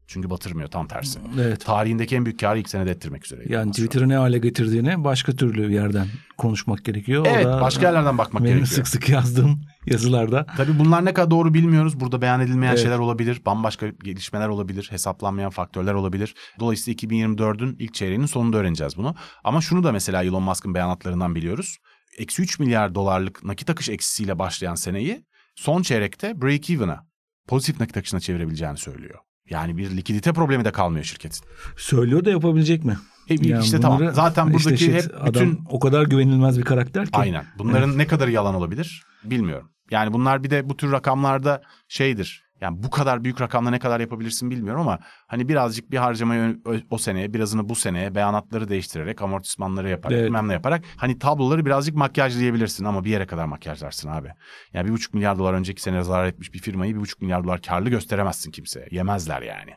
[0.07, 1.19] Çünkü batırmıyor tam tersi.
[1.39, 1.65] Evet.
[1.65, 3.41] Tarihindeki en büyük karı ilk senede ettirmek üzere.
[3.49, 7.25] Yani Twitter'ı ne hale getirdiğini başka türlü yerden konuşmak gerekiyor.
[7.29, 8.75] Evet başka yerlerden bakmak benim gerekiyor.
[8.75, 10.45] sık sık yazdığım yazılarda.
[10.57, 11.99] Tabii bunlar ne kadar doğru bilmiyoruz.
[11.99, 12.81] Burada beyan edilmeyen evet.
[12.81, 13.41] şeyler olabilir.
[13.45, 14.87] Bambaşka gelişmeler olabilir.
[14.91, 16.35] Hesaplanmayan faktörler olabilir.
[16.59, 19.15] Dolayısıyla 2024'ün ilk çeyreğinin sonunda öğreneceğiz bunu.
[19.43, 21.77] Ama şunu da mesela Elon Musk'ın beyanatlarından biliyoruz.
[22.17, 27.07] Eksi 3 milyar dolarlık nakit akış eksisiyle başlayan seneyi son çeyrekte break-even'a
[27.47, 29.19] pozitif nakit akışına çevirebileceğini söylüyor.
[29.49, 31.45] Yani bir likidite problemi de kalmıyor şirketin.
[31.77, 32.97] Söylüyor da yapabilecek mi?
[33.29, 34.13] E, yani işte tamam.
[34.13, 37.11] Zaten buradaki işte hep bütün o kadar güvenilmez bir karakter ki.
[37.13, 37.45] Aynen.
[37.57, 37.97] Bunların evet.
[37.97, 39.69] ne kadar yalan olabilir bilmiyorum.
[39.91, 42.42] Yani bunlar bir de bu tür rakamlarda şeydir.
[42.63, 46.97] Yani bu kadar büyük rakamla ne kadar yapabilirsin bilmiyorum ama hani birazcık bir harcamayı o
[46.97, 50.25] seneye birazını bu seneye beyanatları değiştirerek amortismanları yaparak evet.
[50.25, 54.29] bilmem ne yaparak hani tabloları birazcık makyajlayabilirsin ama bir yere kadar makyajlarsın abi.
[54.73, 57.61] Yani bir buçuk milyar dolar önceki sene zarar etmiş bir firmayı bir buçuk milyar dolar
[57.61, 58.87] karlı gösteremezsin kimseye.
[58.91, 59.71] Yemezler yani.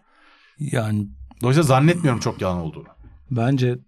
[0.58, 1.08] Yani
[1.42, 2.88] Dolayısıyla zannetmiyorum çok yalan olduğunu.
[3.30, 3.78] Bence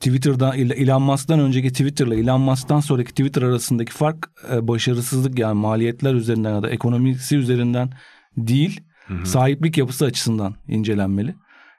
[0.00, 6.14] Twitter'dan Elon Musk'tan önceki Twitter'la Elon Musk'tan sonraki Twitter arasındaki fark e, başarısızlık yani maliyetler
[6.14, 7.90] üzerinden ya da ekonomisi üzerinden
[8.36, 9.26] değil hı hı.
[9.26, 11.34] sahiplik yapısı açısından incelenmeli.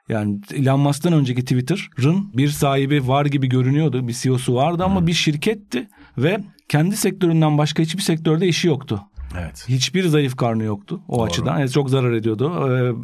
[0.08, 4.08] Yani Elon Musk'tan önceki Twitter'ın bir sahibi var gibi görünüyordu.
[4.08, 5.06] Bir CEO'su vardı ama hı.
[5.06, 5.88] bir şirketti
[6.18, 9.02] ve kendi sektöründen başka hiçbir sektörde işi yoktu.
[9.40, 9.64] Evet.
[9.68, 11.26] Hiçbir zayıf karnı yoktu o Doğru.
[11.26, 11.60] açıdan.
[11.60, 12.52] Evet, çok zarar ediyordu.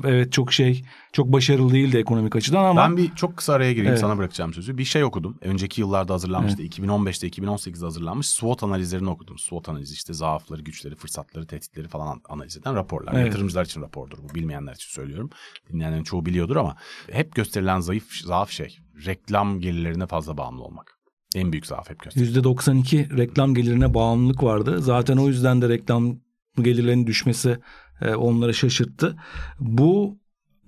[0.05, 2.81] Ee, evet çok şey çok başarılı değildi ekonomik açıdan ama.
[2.81, 4.01] Ben bir çok kısa araya gireyim evet.
[4.01, 4.79] sana bırakacağım sözü.
[4.79, 5.39] Bir şey okudum.
[5.41, 6.63] Önceki yıllarda hazırlanmıştı.
[6.63, 6.79] Evet.
[6.79, 9.39] 2015'te 2018'de hazırlanmış SWOT analizlerini okudum.
[9.39, 13.13] SWOT analizi işte zaafları, güçleri, fırsatları, tehditleri falan analiz eden raporlar.
[13.15, 13.27] Evet.
[13.27, 14.35] Yatırımcılar için rapordur bu.
[14.35, 15.31] Bilmeyenler için söylüyorum.
[15.73, 16.77] Dinleyenlerin çoğu biliyordur ama
[17.13, 18.79] hep gösterilen zayıf zaaf şey.
[19.07, 21.02] Reklam gelirlerine fazla bağımlı olmak.
[21.37, 22.45] En büyük zaaf hep gösteriyor.
[22.45, 24.83] %92 reklam gelirine bağımlılık vardı.
[24.83, 26.17] Zaten o yüzden de reklam
[26.63, 27.59] gelirlerinin düşmesi
[28.01, 29.17] e, onları şaşırttı.
[29.61, 30.19] Bu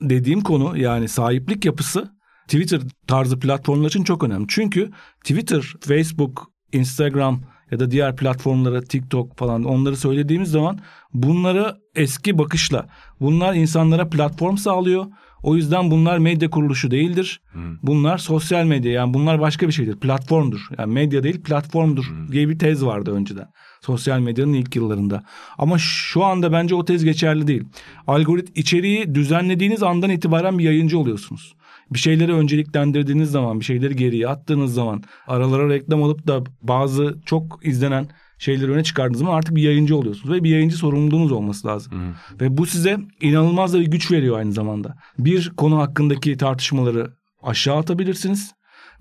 [0.01, 2.15] dediğim konu yani sahiplik yapısı
[2.47, 4.47] Twitter tarzı platformlar için çok önemli.
[4.49, 10.79] Çünkü Twitter, Facebook, Instagram ya da diğer platformlara TikTok falan onları söylediğimiz zaman
[11.15, 12.87] bunları eski bakışla
[13.21, 15.07] bunlar insanlara platform sağlıyor
[15.45, 17.41] o yüzden bunlar medya kuruluşu değildir.
[17.53, 17.77] Hmm.
[17.83, 19.97] Bunlar sosyal medya yani bunlar başka bir şeydir.
[19.97, 20.61] Platformdur.
[20.79, 22.33] Yani medya değil platformdur hmm.
[22.33, 23.47] diye bir tez vardı önceden.
[23.81, 25.25] Sosyal medyanın ilk yıllarında.
[25.59, 27.65] Ama şu anda bence o tez geçerli değil.
[28.07, 31.55] Algorit içeriği düzenlediğiniz andan itibaren bir yayıncı oluyorsunuz.
[31.91, 37.61] Bir şeyleri önceliklendirdiğiniz zaman, bir şeyleri geriye attığınız zaman, aralara reklam alıp da bazı çok
[37.63, 38.09] izlenen
[38.45, 41.93] şeyleri öne çıkardığınız zaman artık bir yayıncı oluyorsunuz ve bir yayıncı sorumluluğunuz olması lazım.
[41.93, 42.41] Hı.
[42.41, 44.95] Ve bu size inanılmaz da bir güç veriyor aynı zamanda.
[45.19, 47.11] Bir konu hakkındaki tartışmaları
[47.43, 48.55] aşağı atabilirsiniz.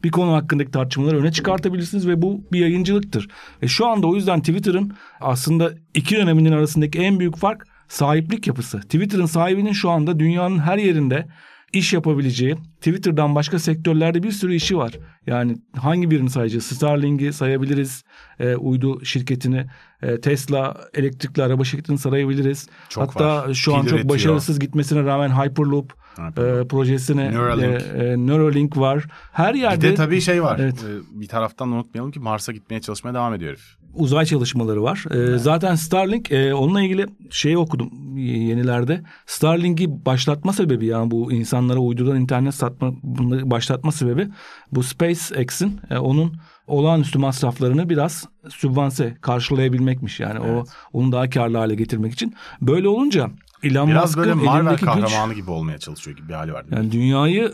[0.03, 3.27] Bir konu hakkındaki tartışmaları öne çıkartabilirsiniz ve bu bir yayıncılıktır.
[3.63, 8.79] Ve şu anda o yüzden Twitter'ın aslında iki döneminin arasındaki en büyük fark sahiplik yapısı.
[8.79, 11.27] Twitter'ın sahibinin şu anda dünyanın her yerinde
[11.73, 14.93] iş yapabileceği Twitter'dan başka sektörlerde bir sürü işi var.
[15.27, 16.65] Yani hangi birini sayacağız?
[16.65, 18.03] Starlink'i sayabiliriz.
[18.39, 19.65] E, uydu şirketini,
[20.01, 22.67] e, Tesla elektrikli araba şirketini sayabiliriz.
[22.89, 23.53] Çok Hatta var.
[23.53, 24.15] şu an Pil çok üretiyor.
[24.15, 26.65] başarısız gitmesine rağmen Hyperloop Hyperloop.
[26.65, 27.81] e, projesine Neuralink.
[27.81, 29.03] e, e, Neuralink var.
[29.31, 30.59] Her Bir yerde de tabii şey var.
[30.59, 30.75] Evet.
[30.89, 33.75] Ee, Bir taraftan unutmayalım ki Mars'a gitmeye çalışmaya devam ediyor herif.
[33.93, 35.06] Uzay çalışmaları var.
[35.12, 39.03] Ee, Zaten Starlink e, onunla ilgili şey okudum yenilerde.
[39.25, 44.27] Starlink'i başlatma sebebi yani bu insanlara uydudan internet satma bunları başlatma sebebi
[44.71, 46.34] bu SpaceX'in e, onun
[46.67, 50.19] olağanüstü masraflarını biraz sübvanse karşılayabilmekmiş.
[50.19, 52.34] Yani o onu daha karlı hale getirmek için.
[52.62, 53.29] Böyle olunca
[53.63, 56.65] Elon Biraz böyle Musk'ın Marvel elindeki güç kahramanı gibi olmaya çalışıyor gibi bir hali var.
[56.71, 57.53] yani dünyayı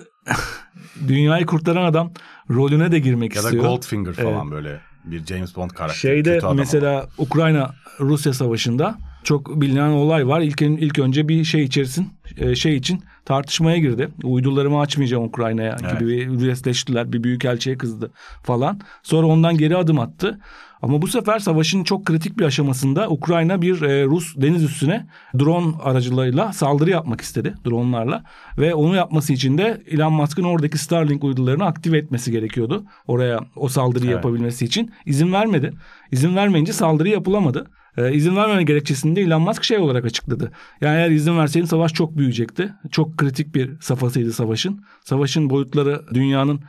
[1.07, 2.11] dünyayı kurtaran adam
[2.49, 3.65] rolüne de girmek ya da istiyor.
[3.65, 5.99] Goldfinger falan böyle bir James Bond karakteri.
[5.99, 10.41] Şeyde mesela Ukrayna Rusya savaşında çok bilinen olay var.
[10.41, 12.07] İlk ilk önce bir şey içerisin
[12.37, 14.09] e, şey için tartışmaya girdi.
[14.23, 15.99] Uydularımı açmayacağım Ukrayna'ya Evet.
[15.99, 17.13] gibi bir üresleştiler.
[17.13, 18.11] Bir büyükelçiye kızdı
[18.43, 18.79] falan.
[19.03, 20.39] Sonra ondan geri adım attı.
[20.81, 25.07] Ama bu sefer savaşın çok kritik bir aşamasında Ukrayna bir e, Rus deniz üssüne
[25.39, 27.53] drone aracılığıyla saldırı yapmak istedi.
[27.65, 28.23] Dronlarla.
[28.57, 32.83] Ve onu yapması için de Elon Musk'ın oradaki Starlink uydularını aktive etmesi gerekiyordu.
[33.07, 34.25] Oraya o saldırıyı Evet.
[34.25, 34.91] yapabilmesi için.
[35.05, 35.73] İzin vermedi.
[36.11, 37.67] İzin vermeyince saldırı yapılamadı.
[37.97, 40.51] Ee, izin vermeme gerekçesini de Elon Musk şey olarak açıkladı.
[40.81, 42.73] Yani eğer izin verseydim savaş çok büyüyecekti.
[42.91, 44.83] Çok kritik bir safhasıydı savaşın.
[45.05, 46.61] Savaşın boyutları dünyanın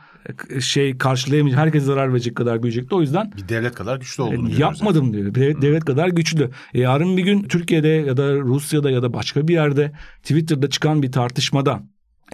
[0.49, 2.95] e, şey karşılayamayacağı, herkese zarar verecek kadar büyüyecekti.
[2.95, 5.35] O yüzden Bir devlet kadar güçlü olduğunu e, yapmadım diyor.
[5.35, 6.49] Devlet, devlet kadar güçlü.
[6.73, 9.91] E, yarın bir gün Türkiye'de ya da Rusya'da ya da başka bir yerde
[10.23, 11.83] Twitter'da çıkan bir tartışmada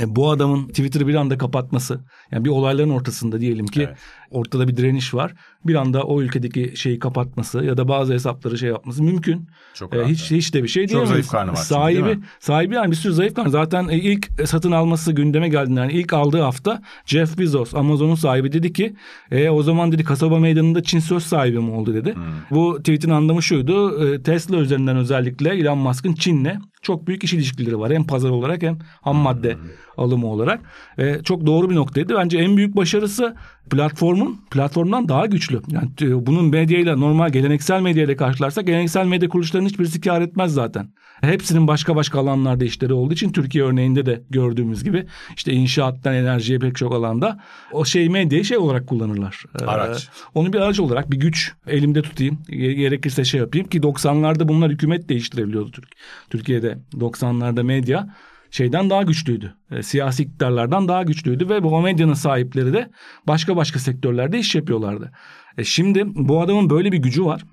[0.02, 2.00] e, bu adamın Twitter'ı bir anda kapatması
[2.32, 3.97] yani bir olayların ortasında diyelim ki Evet.
[4.32, 5.34] Ortada bir direniş var.
[5.66, 9.48] Bir anda o ülkedeki şeyi kapatması ya da bazı hesapları şey yapması mümkün.
[9.74, 11.10] Çok E, hiç hiç de bir şey Çok diyemeyiz.
[11.12, 12.24] zayıf karnı var Sahibi değil mi?
[12.40, 13.50] sahibi yani bir sürü zayıf karnı.
[13.50, 18.52] Zaten e, ilk satın alması gündeme geldiğinde yani ilk aldığı hafta Jeff Bezos Amazon'un sahibi
[18.52, 18.96] dedi ki
[19.32, 22.16] e, o zaman dedi kasaba meydanında Çin söz sahibi mi oldu dedi.
[22.16, 22.24] Hmm.
[22.52, 24.08] Bu tweet'in anlamı şuydu.
[24.13, 27.94] e, Tesla üzerinden özellikle Elon Musk'ın Çin'le çok büyük iş ilişkileri var.
[27.94, 29.62] Hem pazar olarak hem ham madde Hmm.
[29.98, 30.62] Alımı olarak.
[30.98, 32.16] E, çok doğru bir noktaydı.
[32.16, 33.36] Bence en büyük başarısı
[33.70, 35.62] platformun platformdan daha güçlü.
[35.68, 40.94] Yani e, bunun medyayla normal geleneksel medyayla karşılarsak geleneksel medya kuruluşlarının hiçbirisi kar etmez zaten.
[41.22, 45.06] Hepsinin başka başka alanlarda işleri olduğu için Türkiye örneğinde de gördüğümüz gibi
[45.36, 47.40] işte inşaattan enerjiye pek çok alanda
[47.72, 49.44] o şey medyayı şey olarak kullanırlar.
[49.62, 50.10] E, Araç.
[50.36, 52.38] onu bir araç olarak bir güç elimde tutayım.
[52.50, 55.88] Ge- Gerekirse şey yapayım ki 90'larda bunlar hükümet değiştirebiliyordu Türk
[56.30, 58.16] Türkiye'de 90'larda medya
[58.52, 59.56] şeyden daha güçlüydü.
[59.72, 62.90] E, siyasi iktidarlardan daha güçlüydü ve bu medyanın sahipleri de
[63.28, 65.12] başka başka sektörlerde iş yapıyorlardı.
[65.58, 67.44] E, şimdi bu adamın böyle bir gücü var.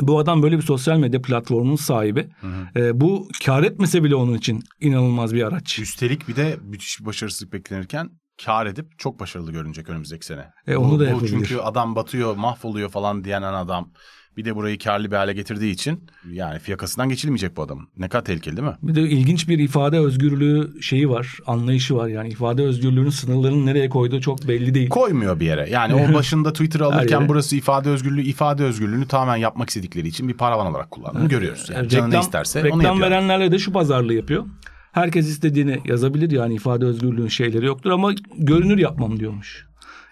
[0.00, 2.28] Bu adam böyle bir sosyal medya platformunun sahibi.
[2.76, 5.78] E, bu kar etmese bile onun için inanılmaz bir araç.
[5.78, 8.10] Üstelik bir de müthiş bir başarısızlık beklenirken
[8.44, 10.50] kar edip çok başarılı görünecek önümüzdeki sene.
[10.66, 11.30] E, onu Bu- da bu yapabilir.
[11.30, 13.90] Çünkü adam batıyor, mahvoluyor falan diyen adam
[14.36, 17.88] bir de burayı karlı bir hale getirdiği için yani fiyakasından geçilmeyecek bu adamın.
[17.96, 18.74] Ne kadar tehlikeli değil mi?
[18.82, 22.08] Bir de ilginç bir ifade özgürlüğü şeyi var, anlayışı var.
[22.08, 24.88] Yani ifade özgürlüğünün sınırlarını nereye koyduğu çok belli değil.
[24.88, 25.70] Koymuyor bir yere.
[25.70, 30.28] Yani o başında Twitter'ı Her alırken burası ifade özgürlüğü, ifade özgürlüğünü tamamen yapmak istedikleri için
[30.28, 31.70] bir paravan olarak kullandığını görüyoruz.
[31.74, 33.10] Yani canı ne isterse reklam onu yapıyor.
[33.10, 34.44] verenlerle de şu pazarlığı yapıyor.
[34.92, 39.66] Herkes istediğini yazabilir yani ifade özgürlüğünün şeyleri yoktur ama görünür yapmam diyormuş.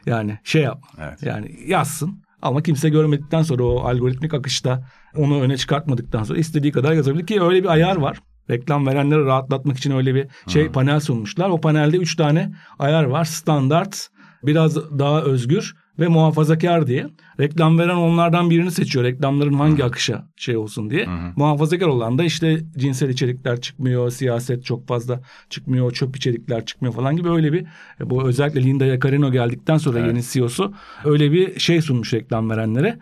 [0.06, 0.82] Yani şey yap.
[0.98, 1.22] Evet.
[1.22, 4.84] Yani yazsın ama kimse görmedikten sonra o algoritmik akışta
[5.16, 8.18] onu öne çıkartmadıktan sonra istediği kadar yazabilir ki öyle bir ayar var.
[8.50, 11.50] Reklam verenleri rahatlatmak için öyle bir şey panel sunmuşlar.
[11.50, 13.24] O panelde üç tane ayar var.
[13.24, 14.08] Standart,
[14.42, 17.06] biraz daha özgür ve muhafazakar diye.
[17.40, 19.04] Reklam veren onlardan birini seçiyor.
[19.04, 21.06] Reklamların hangi akışa şey olsun diye.
[21.36, 27.16] Muhafazakar olan da işte cinsel içerikler çıkmıyor, siyaset çok fazla çıkmıyor, çöp içerikler çıkmıyor falan
[27.16, 27.66] gibi öyle bir
[28.00, 30.08] e, bu özellikle Linda Yacarino geldikten sonra Evet.
[30.08, 32.98] yeni CEO'su öyle bir şey sunmuş reklam verenlere.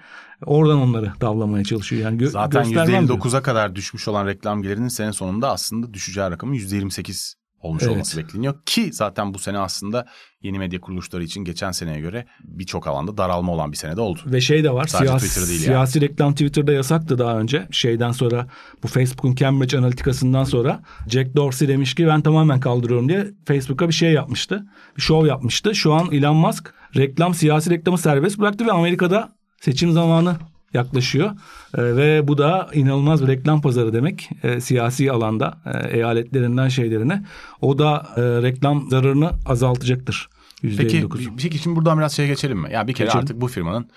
[0.47, 2.03] Oradan onları tavlamaya çalışıyor.
[2.03, 3.19] Yani gö- Zaten göstermem diyor.
[3.19, 7.35] %59'a kadar düşmüş olan reklam gelirinin sene sonunda aslında düşeceği rakamın %28
[7.67, 7.93] olmuş Evet.
[7.93, 8.55] olması bekleniyor.
[8.67, 10.07] Ki zaten bu sene aslında
[10.43, 14.21] yeni medya kuruluşları için geçen seneye göre birçok alanda daralma olan bir senede oldu.
[14.27, 14.87] Ve şey de var.
[14.87, 15.67] Sadece Siyasi, Twitter değil yani.
[15.67, 17.69] siyasi reklam Twitter'da yasaktı daha önce.
[17.71, 18.47] Şeyden sonra
[18.83, 23.95] bu Facebook'un Cambridge Analytica'sından sonra Jack Dorsey demiş ki ben tamamen kaldırıyorum diye Facebook'a bir
[23.95, 24.67] şey yapmıştı.
[24.97, 25.75] Bir şov yapmıştı.
[25.75, 30.37] Şu an Elon Musk reklam siyasi reklamı serbest bıraktı ve Amerika'da seçim zamanı
[30.77, 31.31] yaklaşıyor.
[31.75, 34.31] Ee, ve bu da inanılmaz bir reklam pazarı demek.
[34.43, 37.25] Ee, siyasi alanda e, eyaletlerinden şeylerine.
[37.61, 40.29] O da e, reklam zararını azaltacaktır.
[40.63, 41.37] Peki, %59.
[41.43, 42.73] peki şimdi buradan biraz şeye geçelim mi?
[42.73, 43.23] Ya bir kere Geçelim.
[43.23, 43.91] artık bu firmanın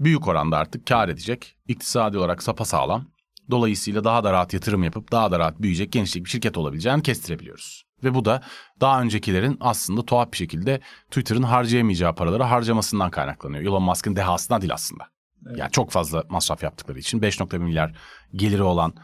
[0.00, 1.56] büyük oranda artık kar edecek.
[1.68, 3.06] iktisadi olarak sapasağlam.
[3.50, 7.84] Dolayısıyla daha da rahat yatırım yapıp daha da rahat büyüyecek gençlik bir şirket olabileceğini kestirebiliyoruz.
[8.04, 8.42] Ve bu da
[8.80, 13.62] daha öncekilerin aslında tuhaf bir şekilde Twitter'ın harcayamayacağı paraları harcamasından kaynaklanıyor.
[13.62, 15.13] Elon Musk'ın dehasından değil aslında.
[15.56, 17.92] Yani çok fazla masraf yaptıkları için 5.1 milyar
[18.34, 18.94] geliri olan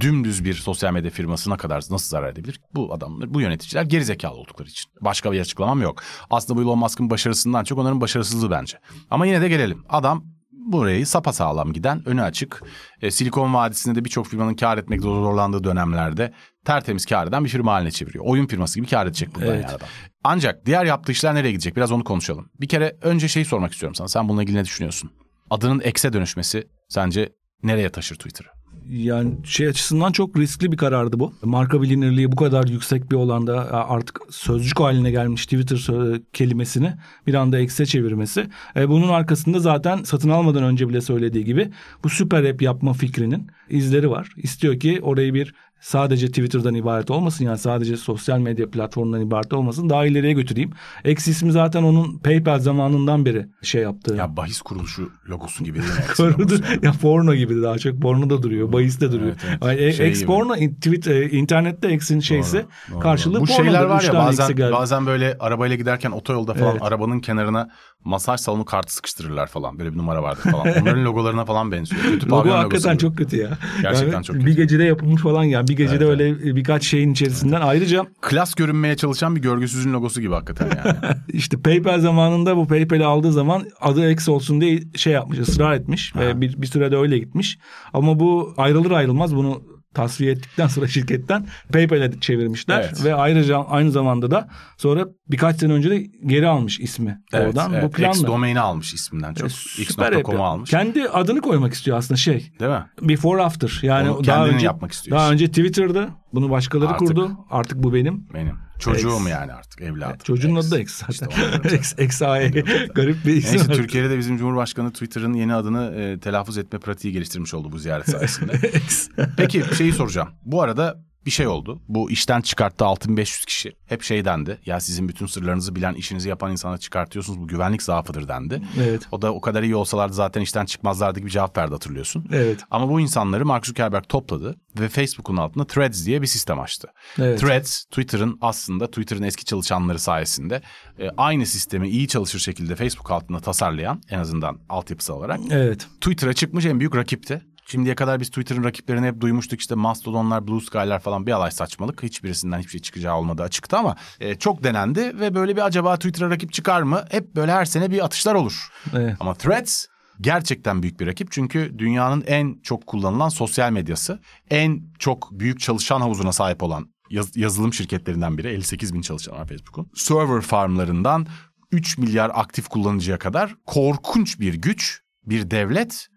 [0.00, 2.60] dümdüz bir sosyal medya firmasına kadar nasıl zarar edebilir?
[2.74, 4.90] Bu adamlar, bu yöneticiler gerizekalı oldukları için.
[5.00, 6.02] Başka bir açıklamam yok.
[6.30, 8.78] Aslında bu Elon Musk'ın başarısından çok onların başarısızlığı bence.
[9.10, 9.84] Ama yine de gelelim.
[9.88, 12.62] Adam burayı sapasağlam giden, önü açık.
[13.02, 16.32] E, Silikon Vadisi'nde de birçok firmanın kar etmekte zorlandığı dönemlerde
[16.64, 18.24] tertemiz kar eden bir firma haline çeviriyor.
[18.26, 19.64] Oyun firması gibi kar edecek buradan Evet.
[19.64, 19.88] yani adam.
[20.24, 21.76] Ancak diğer yaptığı işler nereye gidecek?
[21.76, 22.50] Biraz onu konuşalım.
[22.60, 24.08] Bir kere önce şeyi sormak istiyorum sana.
[24.08, 25.10] Sen bununla ilgili ne düşünüyorsun?
[25.50, 27.28] Adının X'e dönüşmesi sence
[27.62, 28.48] nereye taşır Twitter'ı?
[28.88, 31.32] Yani şey açısından çok riskli bir karardı bu.
[31.42, 36.94] Marka bilinirliği bu kadar yüksek bir olanda artık sözcük haline gelmiş Twitter sö- kelimesini
[37.26, 38.46] bir anda X'e çevirmesi.
[38.76, 41.70] E, bunun arkasında zaten satın almadan önce bile söylediği gibi
[42.04, 44.32] bu süper app yapma fikrinin izleri var.
[44.36, 49.90] İstiyor ki orayı bir sadece Twitter'dan ibaret olmasın yani sadece sosyal medya platformundan ibaret olmasın
[49.90, 50.70] daha ileriye götüreyim.
[51.04, 54.14] X ismi zaten onun PayPal zamanından beri şey yaptığı.
[54.14, 55.78] Ya bahis kuruluşu logosu gibi
[56.16, 56.54] Korudu.
[56.70, 56.78] yani.
[56.82, 58.72] ya porno gibi daha çok porno da duruyor.
[58.72, 59.36] Bahis de duruyor.
[59.44, 59.62] Evet, evet.
[59.62, 60.26] Ay, e- Şey X gibi.
[60.26, 63.00] porno tweet, e, internette X'in şeyse Doğru, doğru.
[63.00, 63.64] karşılığı Bu pornodur.
[63.64, 66.82] şeyler var ya bazen bazen böyle arabayla giderken otoyolda falan Evet.
[66.82, 67.68] arabanın kenarına
[68.04, 69.78] masaj salonu kartı sıkıştırırlar falan.
[69.78, 70.66] Böyle bir numara vardır falan.
[70.82, 72.02] Onların logolarına falan benziyor.
[72.02, 72.98] Kötü Logo hakikaten logosu.
[73.08, 73.58] çok kötü ya.
[73.82, 74.56] Gerçekten Yani çok Bir kötü.
[74.56, 75.65] gecede yapılmış falan yani.
[75.68, 77.60] Bir gecede Evet, öyle birkaç şeyin içerisinden.
[77.60, 80.96] Ayrıca Klas görünmeye çalışan bir görgüsüzün logosu gibi hakikaten yani.
[81.32, 86.14] işte PayPal zamanında bu PayPal'i aldığı zaman adı X olsun diye şey yapmış, ısrar etmiş.
[86.14, 86.20] Ha.
[86.20, 87.58] Ve bir, bir sürede öyle gitmiş.
[87.92, 89.62] Ama bu ayrılır ayrılmaz bunu
[89.96, 92.80] tasfiye ettikten sonra şirketten PayPal'e çevirmişler.
[92.80, 93.04] Evet.
[93.04, 97.72] Ve ayrıca aynı zamanda da sonra birkaç sene önce de geri almış ismi evet, oradan.
[97.72, 97.84] evet.
[97.84, 98.16] Bu planla.
[98.16, 99.46] X domaini almış isminden çok.
[99.46, 100.70] E, süper X.com'u almış.
[100.70, 102.52] Kendi adını koymak istiyor aslında şey.
[102.60, 102.84] Değil mi?
[103.02, 103.78] Before after.
[103.82, 107.30] Yani Onu daha önce yapmak istiyor Daha önce Twitter'da bunu başkaları Artık- kurdu.
[107.50, 108.26] Artık bu benim.
[108.34, 108.66] Benim.
[108.78, 109.30] Çocuğum X.
[109.30, 110.18] yani artık evladım.
[110.24, 110.66] Çocuğun X.
[110.66, 111.12] adı da X zaten.
[111.12, 112.48] İşte diyorum X, XAE.
[112.94, 113.58] Garip bir isim.
[113.58, 113.72] Neyse.
[113.72, 118.10] Türkiye'de de bizim Cumhurbaşkanı Twitter'ın yeni adını e, telaffuz etme pratiği geliştirmiş oldu bu ziyaret
[118.10, 118.68] sayesinde.
[118.74, 119.08] X.
[119.36, 120.28] Peki şeyi soracağım.
[120.42, 121.80] Bu arada bir şey oldu.
[121.88, 123.72] Bu işten çıkarttı 6500 kişi.
[123.86, 124.58] Hep şey dendi.
[124.66, 127.40] Ya sizin bütün sırlarınızı bilen, işinizi yapan insana çıkartıyorsunuz.
[127.40, 128.62] Bu güvenlik zaafıdır dendi.
[128.80, 129.02] Evet.
[129.12, 132.26] O da o kadar iyi olsalardı zaten işten çıkmazlardı gibi cevap verdi hatırlıyorsun.
[132.32, 132.60] Evet.
[132.70, 136.88] Ama bu insanları Mark Zuckerberg topladı ve Facebook'un altında Threads diye bir sistem açtı.
[137.18, 137.40] Evet.
[137.40, 140.62] Threads Twitter'ın aslında Twitter'ın eski çalışanları sayesinde
[140.98, 145.86] e, aynı sistemi iyi çalışır şekilde Facebook altında tasarlayan en azından altyapısı olarak Evet.
[146.00, 147.42] Twitter'a çıkmış en büyük rakipti.
[147.66, 152.02] Şimdiye kadar biz Twitter'ın rakiplerini hep duymuştuk işte Mastodonlar, Blue Sky'lar falan bir alay saçmalık.
[152.02, 156.30] Hiçbirisinden hiçbir şey çıkacağı olmadı açıkta ama e, çok denendi ve böyle bir acaba Twitter'a
[156.30, 157.04] rakip çıkar mı?
[157.10, 158.68] Hep böyle her sene bir atışlar olur.
[158.94, 159.16] Evet.
[159.20, 159.86] Ama Threads
[160.20, 166.00] gerçekten büyük bir rakip çünkü dünyanın en çok kullanılan sosyal medyası, en çok büyük çalışan
[166.00, 169.90] havuzuna sahip olan yaz- yazılım şirketlerinden biri 58 bin çalışan var Facebook'un.
[169.94, 171.26] Server farmlarından
[171.72, 176.08] 3 milyar aktif kullanıcıya kadar korkunç bir güç, bir devlet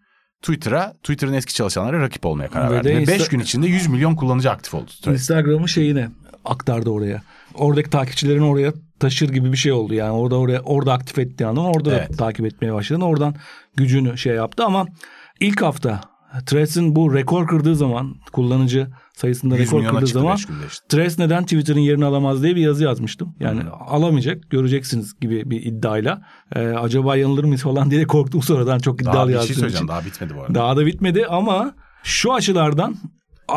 [0.41, 2.87] Twitter'a, Twitter'ın eski çalışanlara rakip olmaya karar Ve verdi.
[2.89, 4.91] Ve 5 Insta- gün içinde 100 milyon kullanıcı aktif oldu.
[5.07, 6.09] Instagram'ın şeyine
[6.45, 7.21] aktardı oraya.
[7.53, 9.93] Oradaki takipçilerini oraya taşır gibi bir şey oldu.
[9.93, 12.17] Yani orada oraya orada aktif ettiği anda orada da Evet.
[12.17, 13.03] takip etmeye başladı.
[13.03, 13.35] Oradan
[13.75, 14.85] gücünü şey yaptı ama
[15.39, 16.01] ilk hafta
[16.45, 18.87] Threads'in bu rekor kırdığı zaman kullanıcı
[19.19, 20.85] sayısında 100 rekor kırdığı zaman 5 günde işte.
[20.89, 23.35] Threads neden Twitter'ın yerini alamaz diye bir yazı yazmıştım.
[23.39, 26.21] Yani alamayacak göreceksiniz gibi bir iddiayla.
[26.55, 29.85] Ee, acaba yanılır mıyız falan diye korktum sonradan çok Daha iddialı bir şey yazdığım söyleyeceğim
[29.85, 29.87] için.
[29.87, 30.55] daha bitmedi bu arada.
[30.55, 32.95] Daha da bitmedi ama şu açılardan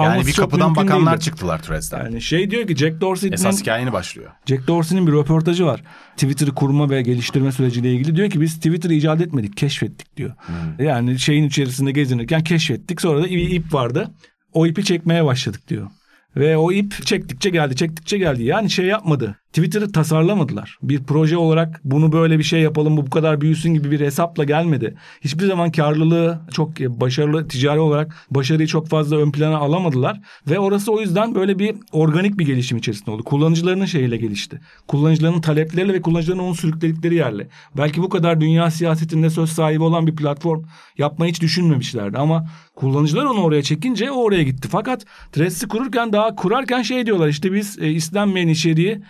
[0.01, 1.25] yani bir kapıdan bakanlar değildi.
[1.25, 2.05] çıktılar Threads'ten.
[2.05, 4.31] Yani şey diyor ki Jack Dorsey'nin Esas hikaye yeni başlıyor.
[4.47, 5.83] Jack Dorsey'nin bir röportajı var.
[6.17, 10.33] Twitter'ı kurma ve geliştirme süreciyle ilgili diyor ki biz Twitter'ı icat etmedik, keşfettik diyor.
[10.79, 13.01] Yani şeyin içerisinde gezinirken keşfettik.
[13.01, 14.11] Sonra da bir ip vardı.
[14.53, 15.91] O ipi çekmeye başladık diyor.
[16.37, 18.45] Ve o ip çektikçe geldi, çektikçe geldi.
[18.45, 19.42] Yani şey yapmadı.
[19.53, 20.79] Twitter'ı tasarlamadılar.
[20.83, 24.45] Bir proje olarak bunu böyle bir şey yapalım, bu bu kadar büyüsün gibi bir hesapla
[24.45, 24.95] gelmedi.
[25.21, 30.21] Hiçbir zaman karlılığı çok başarılı ticari olarak başarıyı çok fazla ön plana alamadılar.
[30.51, 33.25] Ve orası o yüzden böyle bir organik bir gelişim içerisinde oldu.
[33.25, 34.61] Kullanıcılarının şeyiyle gelişti.
[34.89, 37.49] Kullanıcıların talepleriyle ve kullanıcıların onu sürükledikleri yerle.
[37.77, 40.63] Belki bu kadar dünya siyasetinde söz sahibi olan bir platform
[40.99, 42.19] yapmayı hiç düşünmemişlerdi.
[42.19, 44.69] Ama kullanıcılar onu oraya çekince o oraya gitti.
[44.71, 49.03] Fakat Threads'i kururken daha kurarken şey diyorlar işte biz e, istenmeyen içeriği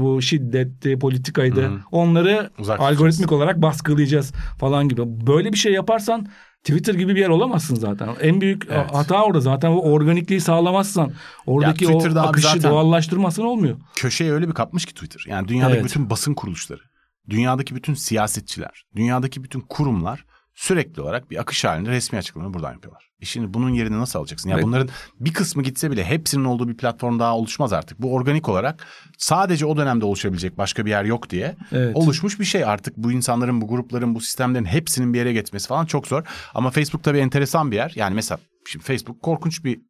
[0.00, 2.80] bu şiddetti, politikaydı onları Uzak tutacağız.
[2.98, 5.02] algoritmik olarak baskılayacağız falan gibi.
[5.26, 6.26] Böyle bir şey yaparsan
[6.64, 8.08] Twitter gibi bir yer olamazsın zaten.
[8.20, 8.90] En büyük Evet.
[8.92, 11.12] hata orada zaten o organikliği sağlamazsan
[11.46, 13.76] oradaki o Twitter'da abi akışı doğallaştırmazsan olmuyor.
[13.96, 15.24] köşeye öyle bir kapmış ki Twitter.
[15.28, 15.84] Yani dünyadaki Evet.
[15.84, 16.80] bütün basın kuruluşları,
[17.30, 20.24] dünyadaki bütün siyasetçiler, dünyadaki bütün kurumlar
[20.60, 23.10] sürekli olarak bir akış halinde resmi açıklamaları buradan yapıyorlar.
[23.20, 24.48] E şimdi bunun yerini nasıl alacaksın?
[24.48, 24.66] Ya yani Evet.
[24.66, 24.88] bunların
[25.20, 28.02] bir kısmı gitse bile hepsinin olduğu bir platform daha oluşmaz artık.
[28.02, 28.86] Bu organik olarak
[29.18, 31.96] sadece o dönemde oluşabilecek başka bir yer yok diye Evet.
[31.96, 32.64] oluşmuş bir şey.
[32.64, 36.24] Artık bu insanların, bu grupların, bu sistemlerin hepsinin bir yere geçmesi falan çok zor.
[36.54, 37.92] Ama Facebook tabii enteresan bir yer.
[37.94, 39.80] Yani mesela şimdi Facebook korkunç bir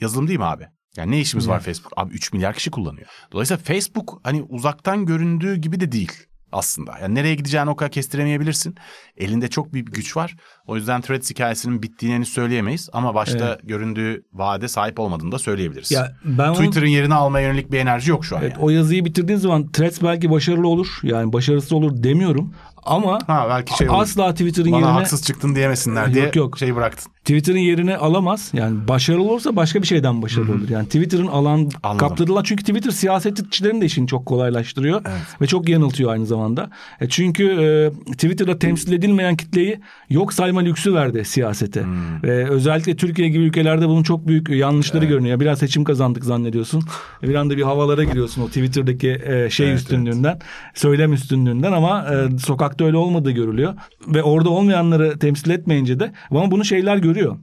[0.00, 0.66] yazılım değil mi abi?
[0.96, 1.92] Yani ne işimiz var Facebook?
[1.96, 3.06] Abi 3 milyar kişi kullanıyor.
[3.32, 6.12] Dolayısıyla Facebook hani uzaktan göründüğü gibi de değil
[6.52, 6.98] aslında.
[7.02, 8.74] Yani nereye gideceğini o kadar kestiremeyebilirsin.
[9.16, 10.36] Elinde çok büyük bir güç var.
[10.66, 12.88] O yüzden Threads hikayesinin bittiğini henüz söyleyemeyiz.
[12.92, 15.90] Ama başta göründüğü vaade sahip olmadığını da söyleyebiliriz.
[15.90, 18.42] Ya ben onu- Twitter'ın yerini almaya yönelik bir enerji yok şu an.
[18.42, 18.64] Evet, yani.
[18.64, 20.86] o yazıyı bitirdiğin zaman Threads belki başarılı olur.
[21.02, 22.54] Yani başarısız olur demiyorum.
[22.82, 23.98] Ama Ha belki şey olur.
[24.02, 26.58] asla Twitter'ın Bana yerine haksız çıktın diyemesinler Yok, diye yok.
[26.58, 27.12] şeyi bıraktın.
[27.18, 28.50] Twitter'ın yerini alamaz.
[28.52, 30.68] Yani başarılı olursa başka bir şeyden başarılı olur.
[30.68, 31.98] Yani Twitter'ın alan Anladım.
[32.08, 35.02] kaptırılan çünkü Twitter siyasetçilerin de işini çok kolaylaştırıyor
[35.40, 36.70] ve çok yanıltıyor aynı zamanda.
[37.00, 41.84] E çünkü e, Twitter'da temsil edilmeyen kitleyi yok sayma lüksü verdi siyasete.
[42.22, 45.40] Ve özellikle Türkiye gibi ülkelerde bunun çok büyük yanlışları görünüyor.
[45.40, 46.82] Biraz seçim kazandık zannediyorsun.
[47.22, 50.38] Bir anda bir havalara giriyorsun o Twitter'daki e, şey Evet, üstünlüğünden,
[50.74, 52.38] söylem üstünlüğünden ama e,
[52.68, 53.74] sokakta öyle olmadığı görülüyor.
[54.06, 57.36] Ve orada olmayanları temsil etmeyince de ama bunu şeyler görüyor.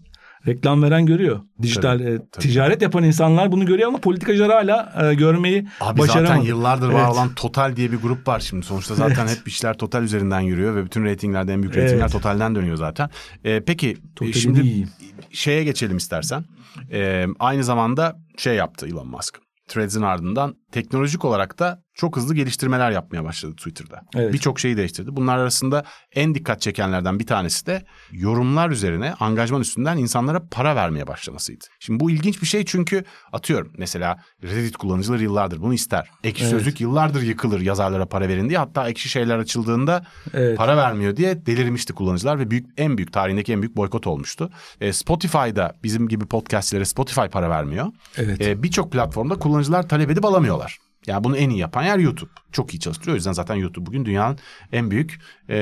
[0.48, 1.40] Reklam veren görüyor.
[1.62, 6.28] Dijital e, ticaret yapan insanlar bunu görüyor ama politikacılar hala e, görmeyi Abi başaramadı.
[6.34, 7.14] zaten yıllardır var Evet.
[7.14, 8.66] olan Total diye bir grup var şimdi.
[8.66, 12.12] Sonuçta zaten hep işler Total üzerinden yürüyor ve bütün reytinglerde en büyük reytingler Evet.
[12.12, 13.10] Total'den dönüyor zaten.
[13.46, 14.88] Ee, peki Total'in şimdi iyi.
[15.32, 16.46] şeye geçelim istersen.
[16.92, 19.40] Ee, aynı zamanda şey yaptı Elon Musk.
[19.68, 24.02] Threads'in ardından teknolojik olarak da çok hızlı geliştirmeler yapmaya başladı Twitter'da.
[24.16, 24.34] Evet.
[24.34, 25.10] Birçok şeyi değiştirdi.
[25.16, 25.84] Bunlar arasında
[26.16, 31.66] en dikkat çekenlerden bir tanesi de yorumlar üzerine, angajman üstünden insanlara para vermeye başlamasıydı.
[31.80, 36.10] Şimdi bu ilginç bir şey çünkü atıyorum mesela Reddit kullanıcıları yıllardır bunu ister.
[36.24, 36.52] Ekşi Evet.
[36.52, 38.60] Sözlük yıllardır yıkılır yazarlara para verin diye.
[38.60, 40.58] Hatta ekşi şeyler açıldığında Evet.
[40.58, 44.50] para vermiyor diye delirmişti kullanıcılar ve büyük en büyük tarihindeki en büyük boykot olmuştu.
[44.82, 47.88] E, Spotify'da bizim gibi podcastlere Spotify para vermiyor.
[48.18, 48.42] Evet.
[48.42, 50.78] E, Birçok platformda kullanıcılar talep edip alamıyorlar.
[51.08, 52.32] Yani bunu en iyi yapan yer YouTube.
[52.52, 53.14] Çok iyi çalıştırıyor.
[53.14, 54.38] O yüzden zaten YouTube bugün dünyanın
[54.72, 55.56] en büyük e,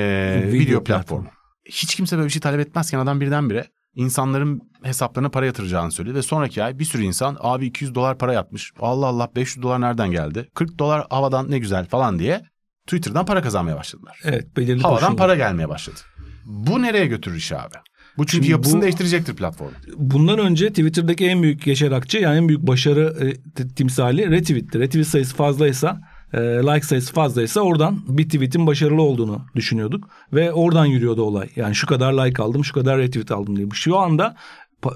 [0.47, 1.27] video, Video platformu.
[1.65, 6.15] Hiç kimse böyle bir şey talep etmezken adam birdenbire insanların hesaplarına para yatıracağını söyledi.
[6.15, 8.71] Ve sonraki ay bir sürü insan abi 200 dolar para yatmış.
[8.79, 10.49] Allah Allah 500 dolar nereden geldi?
[10.53, 12.41] 40 dolar havadan ne güzel falan diye
[12.87, 14.19] Twitter'dan para kazanmaya başladılar.
[14.23, 15.17] Evet belirli Havadan koşullar.
[15.17, 15.99] para gelmeye başladı.
[16.45, 17.75] Bu nereye götürür işi abi?
[18.17, 19.73] Bu çünkü Şimdi yapısını bu- değiştirecektir platformun.
[19.97, 23.15] Bundan önce Twitter'daki en büyük Yaşar Akçı yani en büyük başarı
[23.59, 24.79] e, timsali retweet'ti.
[24.79, 26.01] Retweet sayısı fazlaysa
[26.33, 30.09] e, like sayısı fazlaysa oradan bir tweet'in başarılı olduğunu düşünüyorduk.
[30.33, 31.49] Ve oradan yürüyordu olay.
[31.55, 33.67] Yani şu kadar like aldım şu kadar retweet aldım diye.
[33.73, 34.35] Şu anda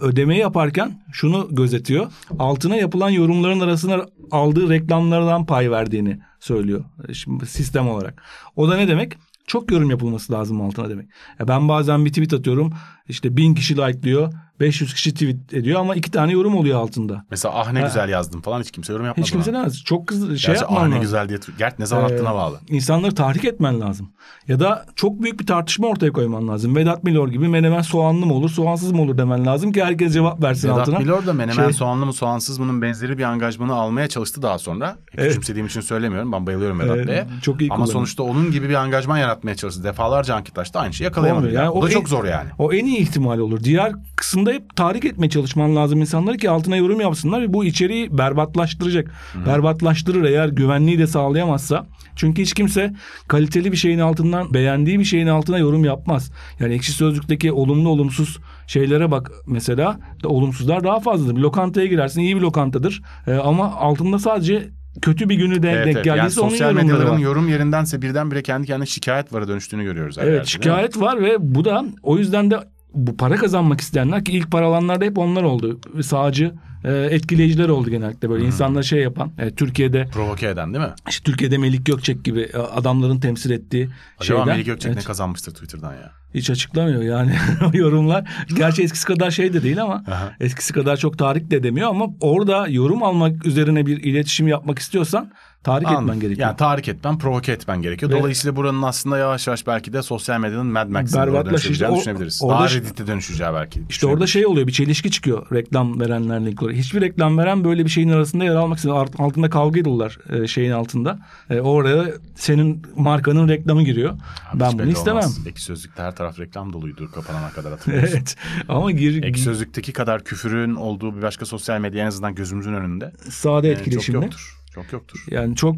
[0.01, 2.11] ödemeyi yaparken şunu gözetiyor.
[2.39, 6.83] Altına yapılan yorumların arasına aldığı reklamlardan pay verdiğini söylüyor.
[7.09, 8.23] E, Şimdi sistem olarak.
[8.55, 9.13] O da ne demek?
[9.47, 11.07] Çok yorum yapılması lazım altına demek.
[11.39, 12.73] Ya ben bazen bir tweet atıyorum.
[13.09, 14.33] İşte bin kişi like'lıyor.
[14.59, 17.25] 500 kişi tweet ediyor ama iki tane yorum oluyor altında.
[17.31, 19.25] Mesela ah ne güzel yazdım falan hiç kimse yorum yapmadı.
[19.25, 19.83] Hiç kimse demez.
[19.83, 21.01] Çok kız şey Gerçi yapman ah ne lazım.
[21.01, 21.39] güzel diye.
[21.57, 22.59] Gert ne zaman attığına Ee, bağlı.
[22.69, 24.09] İnsanları tahrik etmen lazım.
[24.47, 26.75] Ya da çok büyük bir tartışma ortaya koyman lazım.
[26.75, 30.43] Vedat Milor gibi menemen soğanlı mı olur soğansız mı olur demen lazım ki herkes cevap
[30.43, 30.99] versin Vedat altına.
[30.99, 34.97] Milor da menemen Şey- soğanlı mı soğansız mının benzeri bir angajmanı almaya çalıştı daha sonra.
[35.17, 35.27] Evet.
[35.27, 36.31] Küçümsediğim için söylemiyorum.
[36.31, 37.27] Ben bayılıyorum Vedat Evet, Bey'e.
[37.41, 37.93] çok iyi Ama kullanıyor.
[37.93, 39.83] sonuçta onun gibi bir angajman yaratmaya çalıştı.
[39.83, 40.79] Defalarca anket açtı.
[40.79, 41.45] Aynı şeyi yakalayamadı.
[41.45, 41.55] Yani.
[41.55, 42.49] Yani o, o da en- çok zor yani.
[42.59, 43.63] O en iyi ihtimal olur.
[43.63, 48.17] Diğer kısımda hep tahrik etmeye çalışman lazım insanları ki altına yorum yapsınlar ve bu içeriği
[48.17, 49.11] berbatlaştıracak.
[49.45, 51.85] Berbatlaştırır eğer güvenliği de sağlayamazsa.
[52.15, 52.93] Çünkü hiç kimse
[53.27, 56.31] kaliteli bir şeyin altından beğendiği bir şeyin altına yorum yapmaz.
[56.59, 58.37] Yani ekşi sözlükteki olumlu olumsuz
[58.67, 61.35] şeylere bak mesela da olumsuzlar daha fazladır.
[61.35, 64.69] Bir lokantaya girersin iyi bir lokantadır Ee, ama altında sadece
[65.01, 66.05] kötü bir günü de Evet, denk evet.
[66.05, 67.17] Yani geldiyse onun sosyal medyaların var.
[67.17, 70.17] yorum yerindense birdenbire kendi kendine şikayet vara dönüştüğünü görüyoruz.
[70.19, 70.47] Evet mi?
[70.47, 72.59] şikayet var ve bu da o yüzden de
[72.97, 75.79] bu para kazanmak isteyenler ki ilk para alanlar da hep onlar oldu.
[76.01, 80.91] Sağcı e, etkileyiciler oldu genellikle böyle insanlar şey yapan e, Türkiye'de Provoke eden değil mi?
[81.09, 83.89] işte Türkiye'de Melik Gökçek gibi e, adamların temsil ettiği
[84.19, 86.11] Acaba şeyden Melih Gökçek evet, ne kazanmıştır Twitter'dan ya?
[86.33, 87.35] hiç açıklamıyor yani
[87.73, 88.29] yorumlar.
[88.55, 90.31] Gerçi eskisi kadar şey de değil ama Aha.
[90.39, 95.31] eskisi kadar çok tahrik de demiyor ama orada yorum almak üzerine bir iletişim yapmak istiyorsan
[95.63, 96.03] tahrik Anladım.
[96.05, 96.47] etmen gerekiyor.
[96.47, 98.11] Yani tahrik etmen, provoke etmen gerekiyor.
[98.11, 102.39] Ve- Dolayısıyla buranın aslında yavaş yavaş belki de sosyal medyanın Mad Max'ine dönüşebileceğini O- düşünebiliriz.
[102.43, 103.81] orada Daha Reddit'e dönüşeceği belki.
[103.89, 106.77] İşte orada şey oluyor bir çelişki çıkıyor reklam verenlerle ilgili.
[106.77, 109.07] Hiçbir reklam veren böyle bir şeyin arasında yer almak istemiyor.
[109.19, 111.19] Altında kavga ediyorlar e, şeyin altında.
[111.49, 112.05] E, oraya
[112.35, 114.13] senin markanın reklamı giriyor.
[114.51, 115.17] Abi ben bunu istemem.
[115.23, 115.39] olmaz.
[115.47, 118.13] Ek sözlükte her taraf reklam doluydu kapanana kadar hatırlıyorsun.
[118.17, 118.35] evet
[118.67, 123.11] ama gir, Ek sözlükteki kadar küfürün olduğu bir başka sosyal medya en azından gözümüzün önünde.
[123.29, 124.15] sade Ee, çok etkileşimli.
[124.15, 124.56] yoktur.
[124.83, 125.25] Çok yoktur.
[125.31, 125.75] Yani çok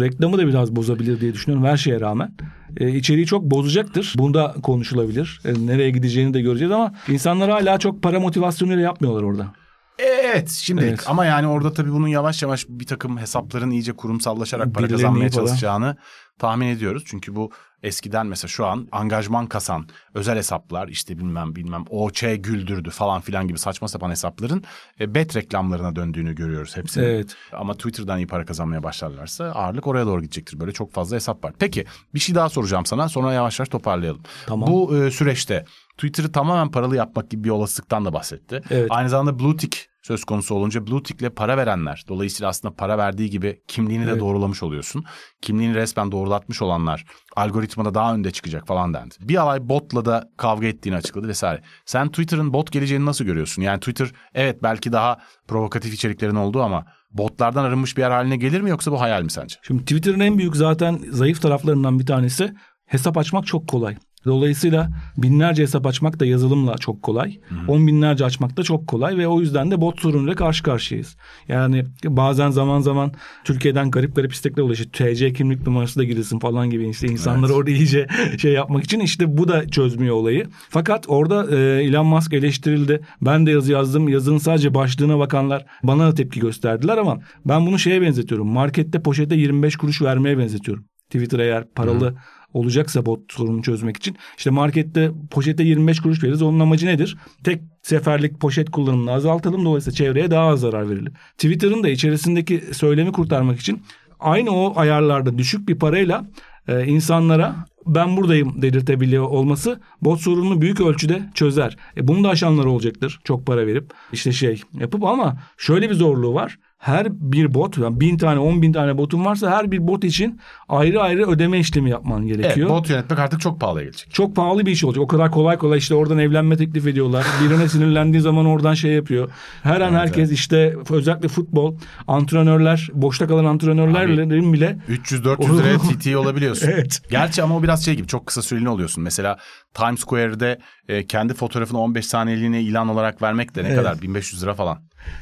[0.00, 2.34] reklamı da biraz bozabilir diye düşünüyorum her şeye rağmen.
[2.76, 4.14] e, içeriği çok bozacaktır.
[4.18, 5.40] Bunda konuşulabilir.
[5.44, 9.52] E, nereye gideceğini de göreceğiz ama insanlar hala çok para motivasyonuyla yapmıyorlar orada.
[9.98, 11.04] Evet şimdi Evet.
[11.06, 15.30] ama yani orada tabii bunun yavaş yavaş bir takım hesapların iyice kurumsallaşarak para Birilerinin kazanmaya
[15.30, 15.96] çalışacağını
[16.38, 17.02] tahmin ediyoruz.
[17.06, 17.50] Çünkü bu
[17.82, 23.48] eskiden mesela şu an angajman kasan özel hesaplar işte bilmem bilmem OÇ güldürdü falan filan
[23.48, 24.64] gibi saçma sapan hesapların
[25.00, 27.04] e, bet reklamlarına döndüğünü görüyoruz hepsini.
[27.04, 27.36] Evet.
[27.52, 30.60] Ama Twitter'dan iyi para kazanmaya başlarlarsa ağırlık oraya doğru gidecektir.
[30.60, 31.52] Böyle çok fazla hesap var.
[31.58, 34.22] Peki bir şey daha soracağım sana sonra yavaş yavaş toparlayalım.
[34.46, 34.68] Tamam.
[34.68, 35.64] Bu e, süreçte
[35.98, 38.62] Twitter'ı tamamen paralı yapmak gibi bir olasılıktan da bahsetti.
[38.70, 38.86] Evet.
[38.90, 43.30] Aynı zamanda Blue Tick söz konusu olunca Blue Tick'le para verenler dolayısıyla aslında para verdiği
[43.30, 44.20] gibi kimliğini de Evet.
[44.20, 45.04] doğrulamış oluyorsun.
[45.42, 47.04] Kimliğini resmen doğrulatmış olanlar
[47.36, 49.14] algoritmada daha önde çıkacak falan dendi.
[49.20, 51.62] Bir alay botla da kavga ettiğini açıkladı vesaire.
[51.86, 53.62] Sen Twitter'ın bot geleceğini nasıl görüyorsun?
[53.62, 58.60] Yani Twitter evet belki daha provokatif içeriklerin olduğu ama botlardan arınmış bir yer haline gelir
[58.60, 59.56] mi yoksa bu hayal mi sence?
[59.62, 62.54] Şimdi Twitter'ın en büyük zaten zayıf taraflarından bir tanesi
[62.86, 63.96] hesap açmak çok kolay.
[64.28, 67.40] Dolayısıyla binlerce hesap açmak da yazılımla çok kolay.
[67.68, 71.16] On binlerce açmak da çok kolay ve o yüzden de bot sorunuyla karşı karşıyayız.
[71.48, 73.12] Yani bazen zaman zaman
[73.44, 74.90] Türkiye'den garip garip istekler ulaşıyor.
[74.90, 78.06] TC kimlik numarası da girilsin falan gibi işte insanları orada iyice
[78.38, 80.46] şey yapmak için işte bu da çözmüyor olayı.
[80.68, 83.00] Fakat orada e, Elon Musk eleştirildi.
[83.22, 84.08] Ben de yazı yazdım.
[84.08, 88.48] Yazının sadece başlığına bakanlar bana da tepki gösterdiler ama ben bunu şeye benzetiyorum.
[88.48, 90.84] Markette poşete 25 kuruş vermeye benzetiyorum.
[91.10, 92.14] Twitter eğer paralı
[92.52, 94.16] olacaksa bot sorununu çözmek için.
[94.38, 96.42] işte markette poşete 25 kuruş veririz.
[96.42, 97.16] Onun amacı nedir?
[97.44, 99.64] Tek seferlik poşet kullanımını azaltalım.
[99.64, 101.12] Dolayısıyla çevreye daha az zarar verelim.
[101.32, 103.82] Twitter'ın da içerisindeki söylemi kurtarmak için
[104.20, 106.24] aynı o ayarlarda düşük bir parayla
[106.68, 111.76] e, insanlara ben buradayım dedirtebiliyor olması bot sorununu büyük ölçüde çözer.
[111.96, 113.20] E, bunu da aşanlar olacaktır.
[113.24, 116.58] Çok para verip işte şey yapıp ama şöyle bir zorluğu var.
[116.78, 120.40] Her bir bot, yani bin tane, on bin tane botun varsa her bir bot için
[120.68, 122.68] ayrı ayrı ödeme işlemi yapman Evet, gerekiyor.
[122.68, 124.14] bot yönetmek artık çok pahalıya gelecek.
[124.14, 125.04] Çok pahalı bir iş olacak.
[125.04, 127.26] O kadar kolay kolay işte oradan evlenme teklif ediyorlar.
[127.44, 129.30] Birine sinirlendiği zaman oradan şey yapıyor.
[129.62, 131.76] Her an herkes işte özellikle futbol,
[132.06, 136.68] antrenörler, boşta kalan antrenörlerin bile 300-400 liraya TT olabiliyorsun.
[136.68, 137.02] Evet.
[137.10, 139.04] Gerçi ama o biraz şey gibi çok kısa süreli oluyorsun.
[139.04, 139.38] Mesela
[139.74, 140.58] Times Square'de
[140.88, 143.76] e, kendi fotoğrafını 15 saniyeliğine ilan olarak vermek de ne Evet.
[143.78, 144.02] kadar?
[144.02, 144.78] 1500 lira falan.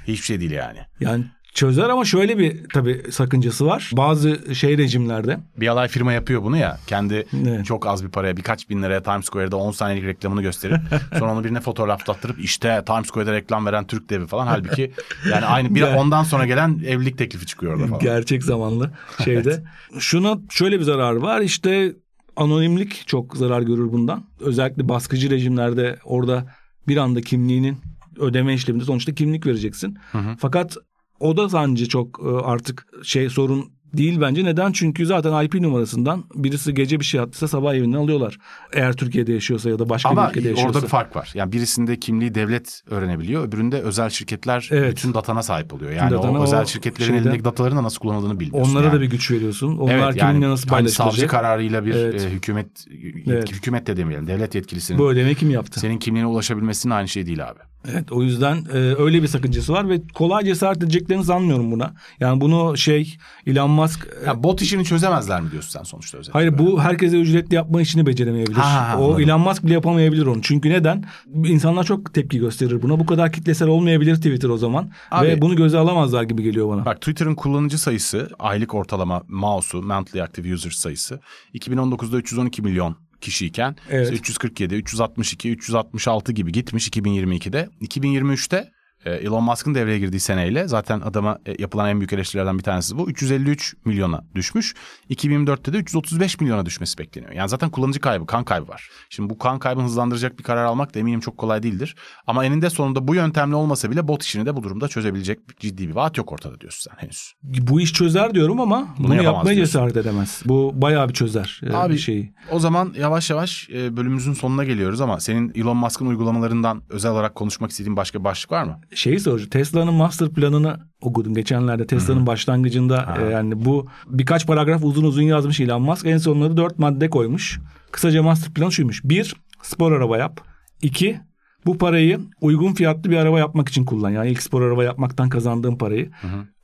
[0.09, 0.79] Hiçbir şey değil yani.
[1.01, 1.25] yani
[1.57, 3.91] çözer ama şöyle bir tabii sakıncası var.
[3.93, 6.79] Bazı şey rejimlerde Bir alay firma yapıyor bunu ya.
[6.87, 7.67] Kendi Evet.
[7.67, 10.79] çok az bir paraya birkaç bin liraya Times Square'da 10 saniyelik reklamını gösterip
[11.19, 14.47] sonra onu birine fotoğraflattırıp işte Times Square'da reklam veren Türk devi falan.
[14.47, 14.93] Halbuki
[15.31, 18.01] yani aynı bir ondan sonra gelen evlilik teklifi çıkıyor orada falan.
[18.01, 18.91] gerçek zamanlı
[19.25, 19.63] şeyde.
[19.99, 21.93] Şuna şöyle bir zarar var işte
[22.37, 24.25] anonimlik çok zarar görür bundan.
[24.41, 26.47] Özellikle baskıcı rejimlerde orada
[26.89, 27.79] bir anda kimliğinin
[28.19, 29.99] ödeme işleminde sonuçta kimlik vereceksin.
[30.39, 30.77] Fakat
[31.21, 34.45] o da bence çok e, artık şey sorun değil bence.
[34.45, 34.73] Neden?
[34.73, 38.39] Çünkü zaten IP numarasından birisi gece bir şey attıysa sabah evinden alıyorlar.
[38.73, 40.73] Eğer Türkiye'de yaşıyorsa ya da başka bir Ama ülkede yaşıyorsa.
[40.79, 41.31] orada bir fark var.
[41.35, 43.49] Yani birisinde kimliği devlet öğrenebiliyor.
[43.49, 44.93] Öbüründe özel şirketler Evet.
[44.93, 45.91] bütün datana sahip oluyor.
[45.93, 48.73] Yani Datana o özel şirketlerin şeyde- elindeki dataların da nasıl kullanıldığını bilmiyorsun.
[48.73, 48.97] Onlara yani.
[48.97, 49.77] da bir güç veriyorsun.
[49.77, 51.31] Onlar Evet, kiminle yani nasıl hani savcı paylaşılacak?
[51.31, 52.23] kararıyla bir Evet.
[52.25, 53.53] e, hükümet yetki, Evet.
[53.53, 55.81] hükümet de demeyelim devlet yetkilisinin Bu ödeme kim yaptı?
[55.81, 57.59] senin kimliğine ulaşabilmesinin aynı şey değil abi.
[57.93, 61.95] Evet o yüzden e, öyle bir sakıncası var ve kolay cesaret edeceklerini sanmıyorum buna.
[62.21, 63.17] Yani bunu şey
[63.47, 66.33] Elon Musk e, Ya bot işini çözemezler mi diyorsun sen sonuçta özellikle?
[66.39, 68.57] Hayır bu herkese ücretli yapma işini beceremeyebilir.
[68.57, 69.21] Ha, o.
[69.21, 70.43] Elon Musk bile yapamayabilir onu.
[70.43, 71.05] Çünkü neden?
[71.35, 73.01] İnsanlar çok tepki gösterir buna.
[73.01, 74.91] Bu kadar kitlesel olmayabilir Twitter o zaman.
[75.11, 76.85] Abi- Ve bunu göze alamazlar gibi geliyor bana.
[76.85, 81.21] Bak Twitter'ın kullanıcı sayısı aylık ortalama mouse'u monthly active user sayısı
[81.55, 84.05] 2019'da 312 milyon kişiyken Evet.
[84.05, 87.69] işte 347, 362, 366 gibi gitmiş 2022'de.
[87.83, 88.76] 2023'te e,
[89.11, 93.11] Elon Musk'ın devreye girdiği seneyle zaten adama e, yapılan en büyük eleştirilerden bir tanesi bu.
[93.11, 94.75] 353 milyona düşmüş.
[95.11, 97.33] 2024'te de 335 milyona düşmesi bekleniyor.
[97.33, 98.89] Yani zaten kullanıcı kaybı, kan kaybı var.
[99.11, 101.97] Şimdi bu kan kaybını hızlandıracak bir karar almak da eminim çok kolay değildir.
[102.27, 105.95] Ama eninde sonunda bu yöntemle olmasa bile bot işini de bu durumda çözebilecek ciddi bir
[105.95, 107.33] vaat yok ortada diyorsun sen henüz.
[107.43, 109.73] Bu iş çözer diyorum ama bunu, yapamaz yapmaya diyorsun.
[109.73, 110.43] cesaret edemez.
[110.45, 112.35] Bu bayağı bir çözer e, Abi bir şeyi.
[112.51, 117.35] o zaman yavaş yavaş e, bölümümüzün sonuna geliyoruz ama senin Elon Musk'ın uygulamalarından özel olarak
[117.35, 118.81] konuşmak istediğin başka bir başlık var mı?
[118.97, 119.51] Şeyi soracağım.
[119.51, 121.87] Tesla'nın master planını okudum geçenlerde.
[121.87, 126.07] Tesla'nın başlangıcında e, yani bu birkaç paragraf uzun uzun yazmış Elon Musk.
[126.07, 127.61] En sonunda dört madde koymuş.
[127.91, 129.05] Kısaca master plan şuymuş.
[129.05, 130.41] Bir, spor araba yap.
[130.83, 131.21] İki,
[131.67, 134.11] bu parayı uygun fiyatlı bir araba yapmak için kullan.
[134.11, 136.11] Yani ilk spor araba yapmaktan kazandığın parayı.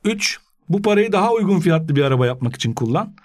[0.03, 3.15] Üç, bu parayı daha uygun fiyatlı bir araba yapmak için kullan.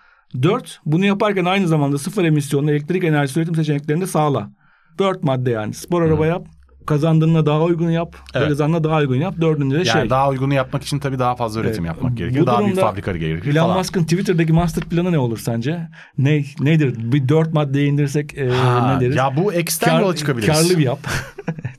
[0.43, 4.51] Dört, bunu yaparken aynı zamanda sıfır emisyonlu elektrik enerjisi üretim seçeneklerini de sağla.
[4.99, 5.75] Dört madde yani.
[5.75, 6.49] Spor araba yap,
[6.89, 8.17] kazandığına daha uygun yap.
[8.35, 8.49] Evet.
[8.49, 9.35] Kazandığına daha uygun yap.
[9.41, 10.11] Dördüncü de Yani şey.
[10.11, 11.97] daha uygunu yapmak için tabii daha fazla üretim Evet.
[11.97, 12.43] yapmak gerekiyor.
[12.43, 13.79] Bu Daha büyük fabrikaları gerekiyor Elon falan.
[13.79, 15.89] Musk'ın Twitter'daki master planı ne olur sence?
[16.19, 16.95] Ne nedir?
[17.13, 19.17] Bir dört maddeye indirsek e, Ha, ne deriz?
[19.17, 20.55] ya bu X'ten yola çıkabiliriz.
[20.55, 20.99] Karlı bir yap.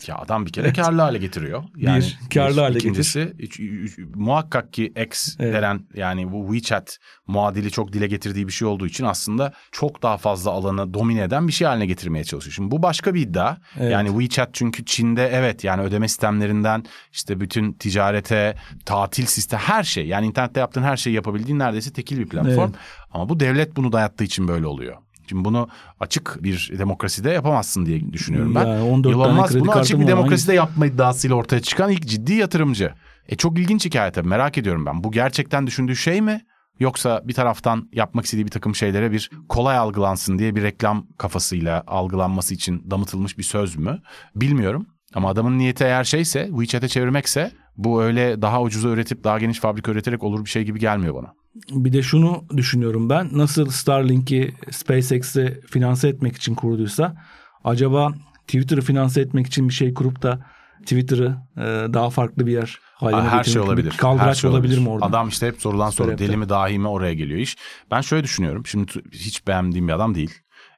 [0.07, 1.63] Ya adam bir kere karlı hale getiriyor.
[1.75, 5.53] Bir, karlı hale ikincisi, üç- üç- muhakkak ki X Evet.
[5.53, 6.97] denen yani bu WeChat
[7.27, 11.47] muadili çok dile getirdiği bir şey olduğu için aslında çok daha fazla alanı domine eden
[11.47, 12.53] bir şey haline getirmeye çalışıyor.
[12.53, 13.57] Şimdi bu başka bir iddia.
[13.79, 13.91] Evet.
[13.91, 18.55] Yani WeChat çünkü Çin'de evet yani ödeme sistemlerinden işte bütün ticarete,
[18.85, 22.59] tatil sistem her şey yani internette yaptığın her şeyi yapabildiğin neredeyse tekil bir platform.
[22.59, 22.79] Evet.
[23.11, 24.97] Ama bu devlet bunu dayattığı için böyle oluyor.
[25.29, 25.67] Şimdi bunu
[25.99, 28.65] açık bir demokraside yapamazsın diye düşünüyorum ben.
[28.65, 32.93] Yani 14 Elon Musk bunu açık bir demokraside yapma iddiasıyla ortaya çıkan ilk ciddi yatırımcı.
[33.27, 35.03] E çok ilginç hikaye tabii merak ediyorum ben.
[35.03, 36.41] Bu gerçekten düşündüğü şey mi?
[36.79, 41.83] Yoksa bir taraftan yapmak istediği bir takım şeylere bir kolay algılansın diye bir reklam kafasıyla
[41.87, 44.01] algılanması için damıtılmış bir söz mü?
[44.35, 44.87] Bilmiyorum.
[45.13, 47.51] Ama adamın niyeti eğer şeyse WeChat'e çevirmekse
[47.83, 51.33] bu öyle daha ucuza üretip daha geniş fabrika üreterek olur bir şey gibi gelmiyor bana.
[51.71, 53.29] Bir de şunu düşünüyorum ben.
[53.31, 57.15] Nasıl Starlink'i SpaceX'i finanse etmek için kurduysa
[57.63, 58.13] acaba
[58.47, 60.45] Twitter'ı finanse etmek için bir şey kurup da
[60.81, 63.93] Twitter'ı e, daha farklı bir yer haline Her şey olabilir.
[63.97, 65.05] Kaldıraç Her şey olabilir mi orada?
[65.05, 67.57] Adam işte hep sorulan soru deli mi dahi mi oraya geliyor iş.
[67.91, 68.65] Ben şöyle düşünüyorum.
[68.65, 70.31] Şimdi hiç beğendiğim bir adam değil.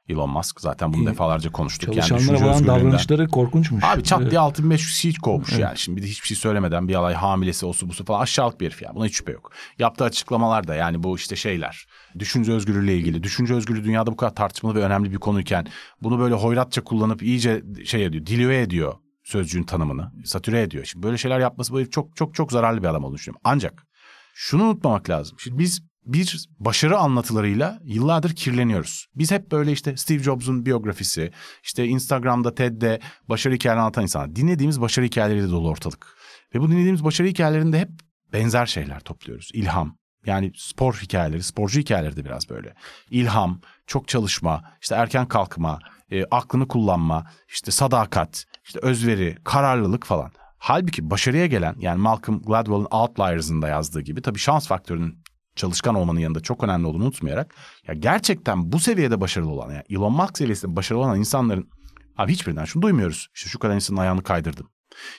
[0.08, 1.96] Elon Musk zaten bunu defalarca konuştuk.
[1.96, 3.84] Yani Çalışanlara düşünce olan davranışları korkunçmuş.
[3.84, 4.30] Abi çat Evet.
[4.30, 5.78] diye 6500 kişi hiç kovmuş yani.
[5.78, 8.82] Şimdi bir de hiçbir şey söylemeden bir alay hamilesi osu busu falan aşağılık bir herif
[8.82, 8.94] yani.
[8.94, 9.52] Buna hiç şüphe yok.
[9.78, 11.86] Yaptığı açıklamalar da yani bu işte şeyler.
[12.18, 13.22] Düşünce özgürlüğüyle ilgili.
[13.22, 15.66] Düşünce özgürlüğü dünyada bu kadar tartışmalı ve önemli bir konuyken
[16.02, 18.94] bunu böyle hoyratça kullanıp iyice şey ediyor, dilüve ediyor
[19.24, 20.12] sözcüğün tanımını.
[20.24, 20.84] Satüre ediyor.
[20.84, 23.40] Şimdi böyle şeyler yapması bu herif çok çok çok zararlı bir adam olduğunu düşünüyorum.
[23.44, 23.86] Ancak
[24.34, 25.38] şunu unutmamak lazım.
[25.40, 29.06] Şimdi biz bir başarı anlatılarıyla yıllardır kirleniyoruz.
[29.14, 31.32] Biz hep böyle işte Steve Jobs'un biyografisi,
[31.62, 34.36] işte Instagram'da, TED'de başarı hikayelerini anlatan insanlar.
[34.36, 36.16] Dinlediğimiz başarı hikayeleriyle dolu ortalık.
[36.54, 37.90] Ve bu dinlediğimiz başarı hikayelerinde hep
[38.32, 39.50] benzer şeyler topluyoruz.
[39.54, 39.96] İlham,
[40.26, 42.74] yani spor hikayeleri, sporcu hikayeleri de biraz böyle.
[43.10, 45.78] İlham, çok çalışma, işte erken kalkma,
[46.10, 50.32] e, aklını kullanma, işte sadakat, işte özveri, kararlılık falan.
[50.58, 55.21] Halbuki başarıya gelen yani Malcolm Gladwell'ın Outliers'ında yazdığı gibi tabii şans faktörünün
[55.56, 57.54] çalışkan olmanın yanında çok önemli olduğunu unutmayarak
[57.88, 61.68] ya gerçekten bu seviyede başarılı olan yani Elon Musk seviyesinde başarılı olan insanların
[62.16, 63.28] abi hiçbirinden şunu duymuyoruz.
[63.34, 64.68] İşte şu kadar insanın ayağını kaydırdım.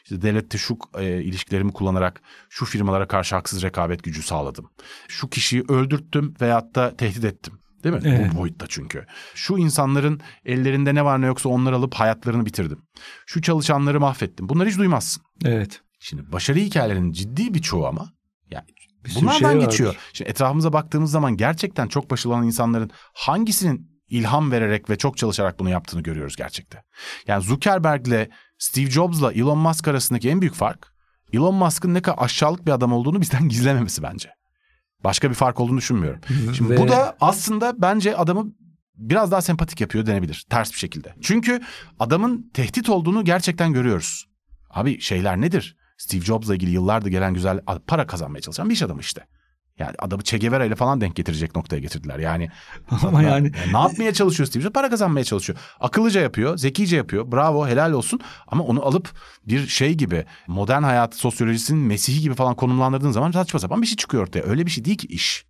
[0.03, 4.69] İşte devlette şu e, ilişkilerimi kullanarak şu firmalara karşı haksız rekabet gücü sağladım.
[5.07, 7.53] Şu kişiyi öldürttüm veyahut da tehdit ettim.
[7.83, 8.01] Değil mi?
[8.05, 8.31] Evet.
[8.33, 9.05] Bu boyutta çünkü.
[9.35, 12.79] Şu insanların ellerinde ne var ne yoksa onları alıp hayatlarını bitirdim.
[13.25, 14.49] Şu çalışanları mahvettim.
[14.49, 15.23] Bunları hiç duymazsın.
[15.45, 15.81] Evet.
[15.99, 18.13] Şimdi başarı hikayelerinin ciddi bir çoğu ama
[18.49, 18.65] yani
[19.05, 19.65] Bir bunlardan şey vardır.
[19.65, 19.95] geçiyor.
[20.13, 25.59] Şimdi etrafımıza baktığımız zaman gerçekten çok başarılı olan insanların hangisinin ilham vererek ve çok çalışarak
[25.59, 26.81] bunu yaptığını görüyoruz gerçekten.
[27.27, 30.93] Yani Zuckerberg'le Steve Jobs'la Elon Musk arasındaki en büyük fark
[31.33, 34.29] Elon Musk'ın ne kadar aşağılık bir adam olduğunu bizden gizlememesi bence.
[35.03, 36.21] Başka bir fark olduğunu düşünmüyorum.
[36.53, 38.45] Şimdi Ve- bu da aslında bence adamı
[38.95, 41.15] biraz daha sempatik yapıyor denebilir ters bir şekilde.
[41.21, 41.61] Çünkü
[41.99, 44.25] adamın tehdit olduğunu gerçekten görüyoruz.
[44.69, 45.77] Abi şeyler nedir?
[46.03, 49.27] Steve Jobs'la ilgili yıllardır gelen güzel para kazanmaya çalışan bir iş adamı işte.
[49.79, 52.19] Yani adamı Che Guevara ile falan denk getirecek noktaya getirdiler.
[52.19, 52.49] Yani
[53.03, 54.73] Ama yani ne yapmaya çalışıyor Steve Jobs?
[54.73, 55.59] Para kazanmaya çalışıyor.
[55.79, 57.31] Akıllıca yapıyor, zekice yapıyor.
[57.31, 58.19] Bravo, helal olsun.
[58.47, 59.11] Ama onu alıp
[59.47, 63.95] bir şey gibi modern hayat sosyolojisinin mesihi gibi falan konumlandırdığın zaman saçma sapan bir şey
[63.95, 64.43] çıkıyor ortaya.
[64.43, 65.45] Öyle bir şey değil ki iş.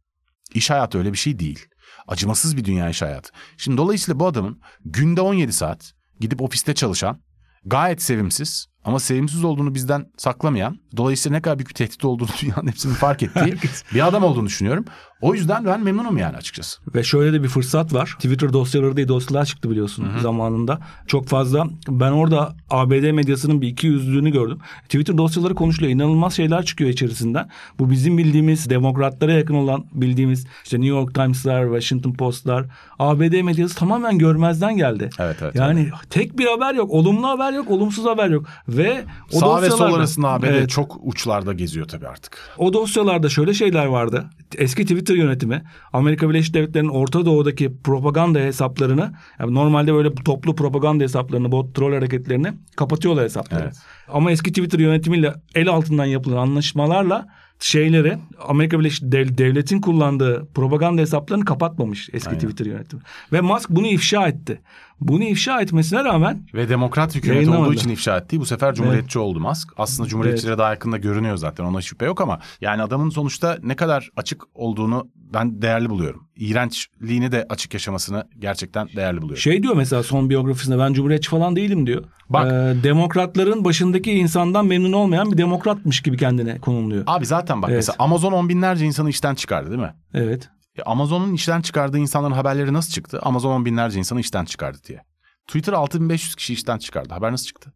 [0.54, 1.66] İş hayatı öyle bir şey değil.
[2.08, 3.32] Acımasız bir dünya iş hayatı.
[3.58, 7.22] Şimdi dolayısıyla bu adamın günde 17 saat gidip ofiste çalışan,
[7.66, 12.68] gayet sevimsiz ama sevimsiz olduğunu bizden saklamayan, dolayısıyla ne kadar büyük bir tehdit olduğunu dünyanın
[12.68, 13.56] hepsinin fark ettiği
[13.94, 14.86] bir adam olduğunu düşünüyorum.
[15.24, 16.82] O yüzden ben memnunum yani açıkçası.
[16.96, 18.14] Ve şöyle de bir fırsat var.
[18.16, 20.80] Twitter dosyaları diye dosyalar çıktı biliyorsun zamanında.
[21.08, 21.68] Çok fazla.
[21.88, 24.60] Ben orada ABD medyasının bir iki yüzlüğünü gördüm.
[24.84, 25.94] Twitter dosyaları konuşuluyor.
[25.94, 27.50] İnanılmaz şeyler çıkıyor içerisinden.
[27.80, 32.66] Bu bizim bildiğimiz demokratlara yakın olan bildiğimiz işte New York Times'lar, Washington Post'lar.
[33.00, 35.10] ABD medyası tamamen görmezden geldi.
[35.20, 36.92] Evet, evet, Yani tek bir haber yok.
[36.92, 37.72] Olumlu haber yok.
[37.72, 38.46] Olumsuz haber yok.
[38.78, 39.04] Ve
[39.34, 40.70] o Sağ ve sol arasında ABD Evet.
[40.70, 42.38] çok uçlarda geziyor tabii artık.
[42.58, 44.30] O dosyalarda şöyle şeyler vardı.
[44.58, 45.64] Eski Twitter yönetimi
[45.94, 51.94] Amerika Birleşik Devletleri'nin Orta Doğu'daki propaganda hesaplarını yani normalde böyle toplu propaganda hesaplarını, bot troll
[51.94, 53.64] hareketlerini kapatıyorlar hesapları.
[53.64, 53.76] Evet.
[54.08, 57.28] Ama eski Twitter yönetimiyle el altından yapılan anlaşmalarla
[57.60, 58.18] şeyleri
[58.48, 62.40] Amerika Birleşik Dev- Devlet'in kullandığı propaganda hesaplarını kapatmamış eski Aynen.
[62.40, 63.02] Twitter yönetimi.
[63.34, 64.62] Ve Musk bunu ifşa etti.
[65.02, 69.40] Bunu ifşa etmesine rağmen Ve demokrat hükümet olduğu için ifşa ettiği bu sefer cumhuriyetçi oldu
[69.40, 69.74] Musk.
[69.78, 74.10] Aslında cumhuriyetçilere daha yakında görünüyor zaten ona şüphe yok ama yani adamın sonuçta ne kadar
[74.16, 76.28] açık olduğunu ben değerli buluyorum.
[76.36, 79.38] iğrençliğini de açık yaşamasını gerçekten değerli buluyorum.
[79.42, 82.04] Şey diyor mesela son biyografisinde ben cumhuriyetçi falan değilim diyor.
[82.30, 82.52] Bak.
[82.52, 87.04] Ee, demokratların başındaki insandan memnun olmayan bir demokratmış gibi kendine konumluyor.
[87.08, 87.78] Abi zaten bak Evet.
[87.78, 89.94] mesela Amazon on binlerce insanı işten çıkardı değil mi?
[90.14, 90.50] Evet.
[90.78, 93.20] Ya Amazon'un işten çıkardığı insanların haberleri nasıl çıktı?
[93.22, 95.04] Amazon on binlerce insanı işten çıkardı diye.
[95.48, 97.14] Twitter 6500 kişi işten çıkardı.
[97.14, 97.74] Haber nasıl çıktı?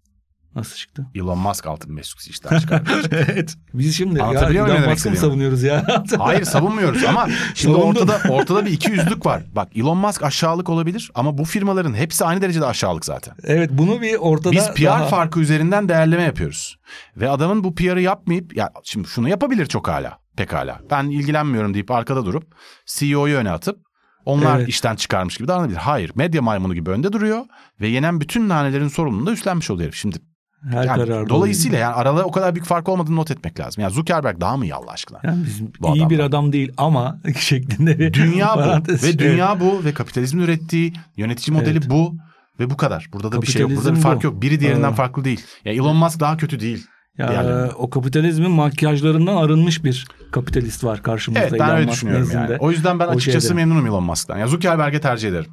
[0.58, 1.06] Nasıl çıktı?
[1.16, 2.90] Elon Musk 6500 kişi işten çıkardı.
[3.12, 3.56] evet.
[3.74, 5.86] Biz şimdi ya Elon Musk'ı mı savunuyoruz ya?
[6.20, 9.44] Hayır savunmuyoruz ama şimdi ortada ortada bir iki yüzlük var.
[9.56, 13.36] Bak Elon Musk aşağılık olabilir ama bu firmaların hepsi aynı derecede aşağılık zaten.
[13.44, 16.78] evet bunu bir ortada Biz PR daha- farkı üzerinden değerleme yapıyoruz.
[17.18, 20.18] Ve adamın bu PR'ı yapmayıp ya şimdi şunu yapabilir çok hala.
[20.38, 20.80] Pekala.
[20.92, 22.56] Ben ilgilenmiyorum deyip arkada durup
[22.86, 23.80] CEO'yu öne atıp
[24.26, 24.70] onlar Evet.
[24.70, 25.78] işten çıkarmış gibi davranabilir.
[25.78, 26.12] Hayır.
[26.16, 27.46] Medya maymunu gibi önde duruyor
[27.82, 29.94] ve yenen bütün nanelerin sorumluluğunu da üstlenmiş oluyor.
[29.94, 30.18] Şimdi
[30.64, 33.82] her yani kararda dolayısıyla yani arada o kadar büyük fark olmadığını not etmek lazım.
[33.82, 35.20] Yani Zuckerberg daha mı iyi Allah aşkına?
[35.24, 36.26] Yani bizim Bu iyi bir adamlar.
[36.30, 41.78] adam değil ama şeklinde bir Dünya bu ve dünya bu ve kapitalizmin ürettiği yönetici modeli
[41.78, 41.90] Evet.
[41.90, 42.16] bu
[42.60, 43.10] ve bu kadar.
[43.14, 43.72] Burada da bir şey yok.
[43.76, 44.26] Burada bir fark bu.
[44.28, 44.42] yok.
[44.42, 44.96] Biri diğerinden Aa.
[44.96, 45.46] farklı değil.
[45.66, 46.86] Ya Elon Musk daha kötü değil.
[47.18, 47.72] Ya, diğerlerinden.
[47.78, 51.44] o kapitalizmin makyajlarından arınmış bir kapitalist var karşımızda.
[51.44, 52.44] Evet ben Elon öyle düşünüyorum yani.
[52.44, 52.58] nezdinde.
[52.60, 53.54] O yüzden ben O açıkçası şeyde.
[53.62, 54.38] memnunum Elon Musk'tan.
[54.38, 55.52] Ya Zuckerberg'e tercih ederim.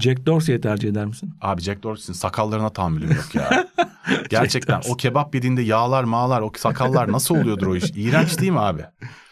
[0.00, 1.34] Jack Dorsey'i tercih eder misin?
[1.40, 3.50] Abi Jack Dorsey'nin sakallarına tahammülüm yok ya.
[4.30, 7.84] Gerçekten o kebap yediğinde yağlar mağlar o sakallar nasıl oluyordur o iş?
[7.96, 8.82] İğrenç değil mi abi?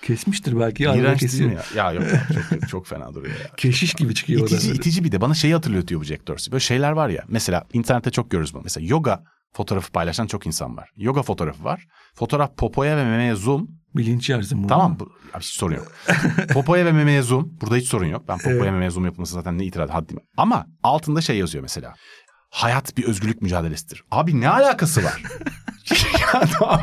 [0.02, 0.82] Kesmiştir belki.
[0.82, 1.84] İğrenç değil mi ya?
[1.84, 2.04] Ya yok
[2.50, 3.50] çok, çok fena duruyor ya.
[3.56, 4.40] Keşiş gibi çıkıyor.
[4.40, 4.78] İtici, böyle.
[4.78, 6.52] itici bir de bana şeyi hatırlatıyor bu Jack Dorsey.
[6.52, 8.62] Böyle şeyler var ya mesela internette çok görürüz bunu.
[8.62, 10.90] Mesela yoga fotoğrafı paylaşan çok insan var.
[10.96, 11.86] Yoga fotoğrafı var.
[12.14, 13.68] Fotoğraf popoya ve memeye zoom.
[13.94, 14.66] Bilinç yersin bunu.
[14.66, 15.04] Tamam bu
[15.34, 15.92] abi hiç sorun yok.
[16.52, 17.58] popoya ve memeye zoom.
[17.60, 18.24] Burada hiç sorun yok.
[18.28, 18.72] Ben popoya Evet.
[18.72, 20.18] memeye zoom yapılması zaten ne itiraz haddim.
[20.36, 21.94] Ama altında şey yazıyor mesela.
[22.52, 24.04] Hayat bir özgürlük mücadelesidir.
[24.10, 25.22] Abi ne alakası var?
[26.34, 26.80] Ya tamam.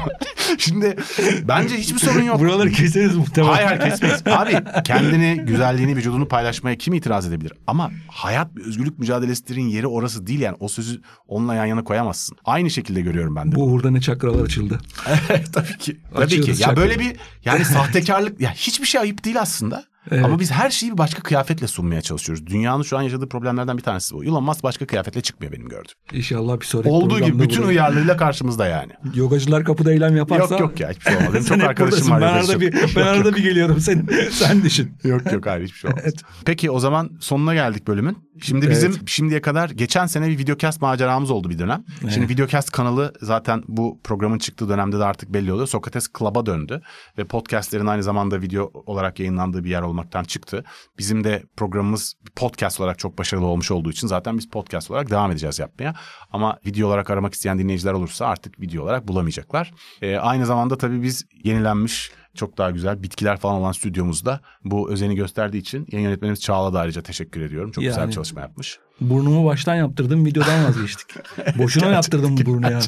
[0.58, 0.96] Şimdi
[1.44, 2.40] bence hiçbir sorun yok.
[2.40, 3.54] Buraları keseriz muhtemelen.
[3.54, 4.22] Hayır hayır kesmeyiz.
[4.28, 7.54] Abi kendini, güzelliğini, vücudunu paylaşmaya kim itiraz edebilir?
[7.68, 10.58] Ama hayat bir özgürlük mücadelesidir yeri orası değil yani.
[10.60, 12.38] O sözü onunla yan yana koyamazsın.
[12.46, 13.56] Aynı şekilde görüyorum ben de.
[13.56, 14.80] Bu uğurda ne çakralar açıldı.
[15.54, 15.98] tabii ki.
[16.14, 16.64] Tabii Açıyoruz ki.
[16.64, 17.16] Ya böyle bir
[17.46, 19.84] yani sahtekarlık ya hiçbir şey ayıp değil aslında.
[20.12, 20.26] Evet.
[20.26, 22.48] Ama biz her şeyi bir başka kıyafetle sunmaya çalışıyoruz.
[22.48, 24.24] Dünyanın şu an yaşadığı problemlerden bir tanesi bu.
[24.24, 25.94] Elon Musk başka kıyafetle çıkmıyor benim gördüğüm.
[26.14, 27.70] İnşallah bir sonraki Olduğu gibi bütün buluruz.
[27.70, 28.92] uyarlılığıyla karşımızda yani.
[29.16, 30.54] Yogacılar kapıda eylem yaparsa.
[30.54, 31.34] Yok yok ya hiçbir şey olmaz.
[31.34, 32.22] Benim çok arkadaşım var.
[32.22, 33.80] Ben arada bir, ben arada bir geliyorum.
[33.80, 34.92] Sen, sen düşün.
[35.04, 36.04] Yok yok hayır hiçbir şey olmaz.
[36.46, 38.18] Peki o zaman sonuna geldik bölümün.
[38.42, 38.76] Şimdi Evet.
[38.76, 41.84] bizim şimdiye kadar geçen sene bir videocast maceramız oldu bir dönem.
[42.14, 45.68] Şimdi videocast kanalı zaten bu programın çıktığı dönemde de artık belli oluyor.
[45.68, 46.82] Sokrates Club'a döndü
[47.18, 50.64] ve podcastlerin aynı zamanda video olarak yayınlandığı bir yer olmaktan çıktı.
[50.98, 55.32] Bizim de programımız podcast olarak çok başarılı olmuş olduğu için zaten biz podcast olarak devam
[55.32, 55.96] edeceğiz yapmaya.
[56.32, 59.72] Ama video olarak aramak isteyen dinleyiciler olursa artık video olarak bulamayacaklar.
[60.02, 65.16] Ee, aynı zamanda tabii biz yenilenmiş çok daha güzel bitkiler falan olan stüdyomuzda bu özeni
[65.16, 67.72] gösterdiği için yayın yönetmenimiz Çağla da ayrıca teşekkür ediyorum.
[67.72, 68.08] Çok güzel Yani.
[68.08, 68.80] bir çalışma yapmış.
[69.02, 70.26] Burnumu baştan yaptırdım.
[70.26, 71.08] Videodan vazgeçtik.
[71.58, 72.84] Boşuna yaptırdım bu burnu yani.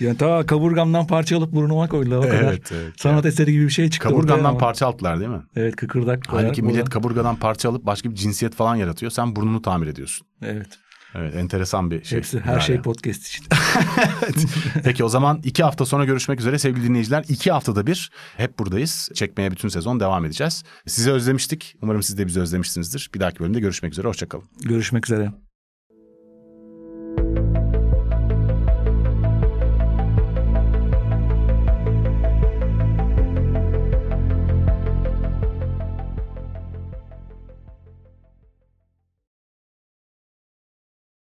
[0.00, 2.42] Yani ta kaburgamdan parça alıp burnuma koydular o kadar.
[2.42, 2.92] Evet, evet.
[3.00, 4.08] Sanat eseri gibi bir şey çıktı.
[4.34, 4.58] ama.
[4.58, 5.42] parça aldılar değil mi?
[5.56, 6.24] Evet kıkırdak.
[6.28, 9.12] Halbuki millet kaburgadan parça alıp başka bir cinsiyet falan yaratıyor.
[9.12, 10.26] Sen burnunu tamir ediyorsun.
[10.42, 10.78] Evet.
[11.14, 12.18] Evet enteresan bir şey.
[12.18, 12.62] Hepsi her Yani.
[12.62, 13.46] şey podcast için.
[14.84, 17.24] Peki o zaman iki hafta sonra görüşmek üzere sevgili dinleyiciler.
[17.28, 19.08] İki haftada bir hep buradayız.
[19.14, 20.64] Çekmeye bütün sezon devam edeceğiz.
[20.86, 21.76] Sizi özlemiştik.
[21.82, 23.10] Umarım siz de bizi özlemişsinizdir.
[23.14, 24.08] Bir dahaki bölümde görüşmek üzere.
[24.08, 24.44] Hoşçakalın.
[24.60, 25.51] Görüşmek üzere.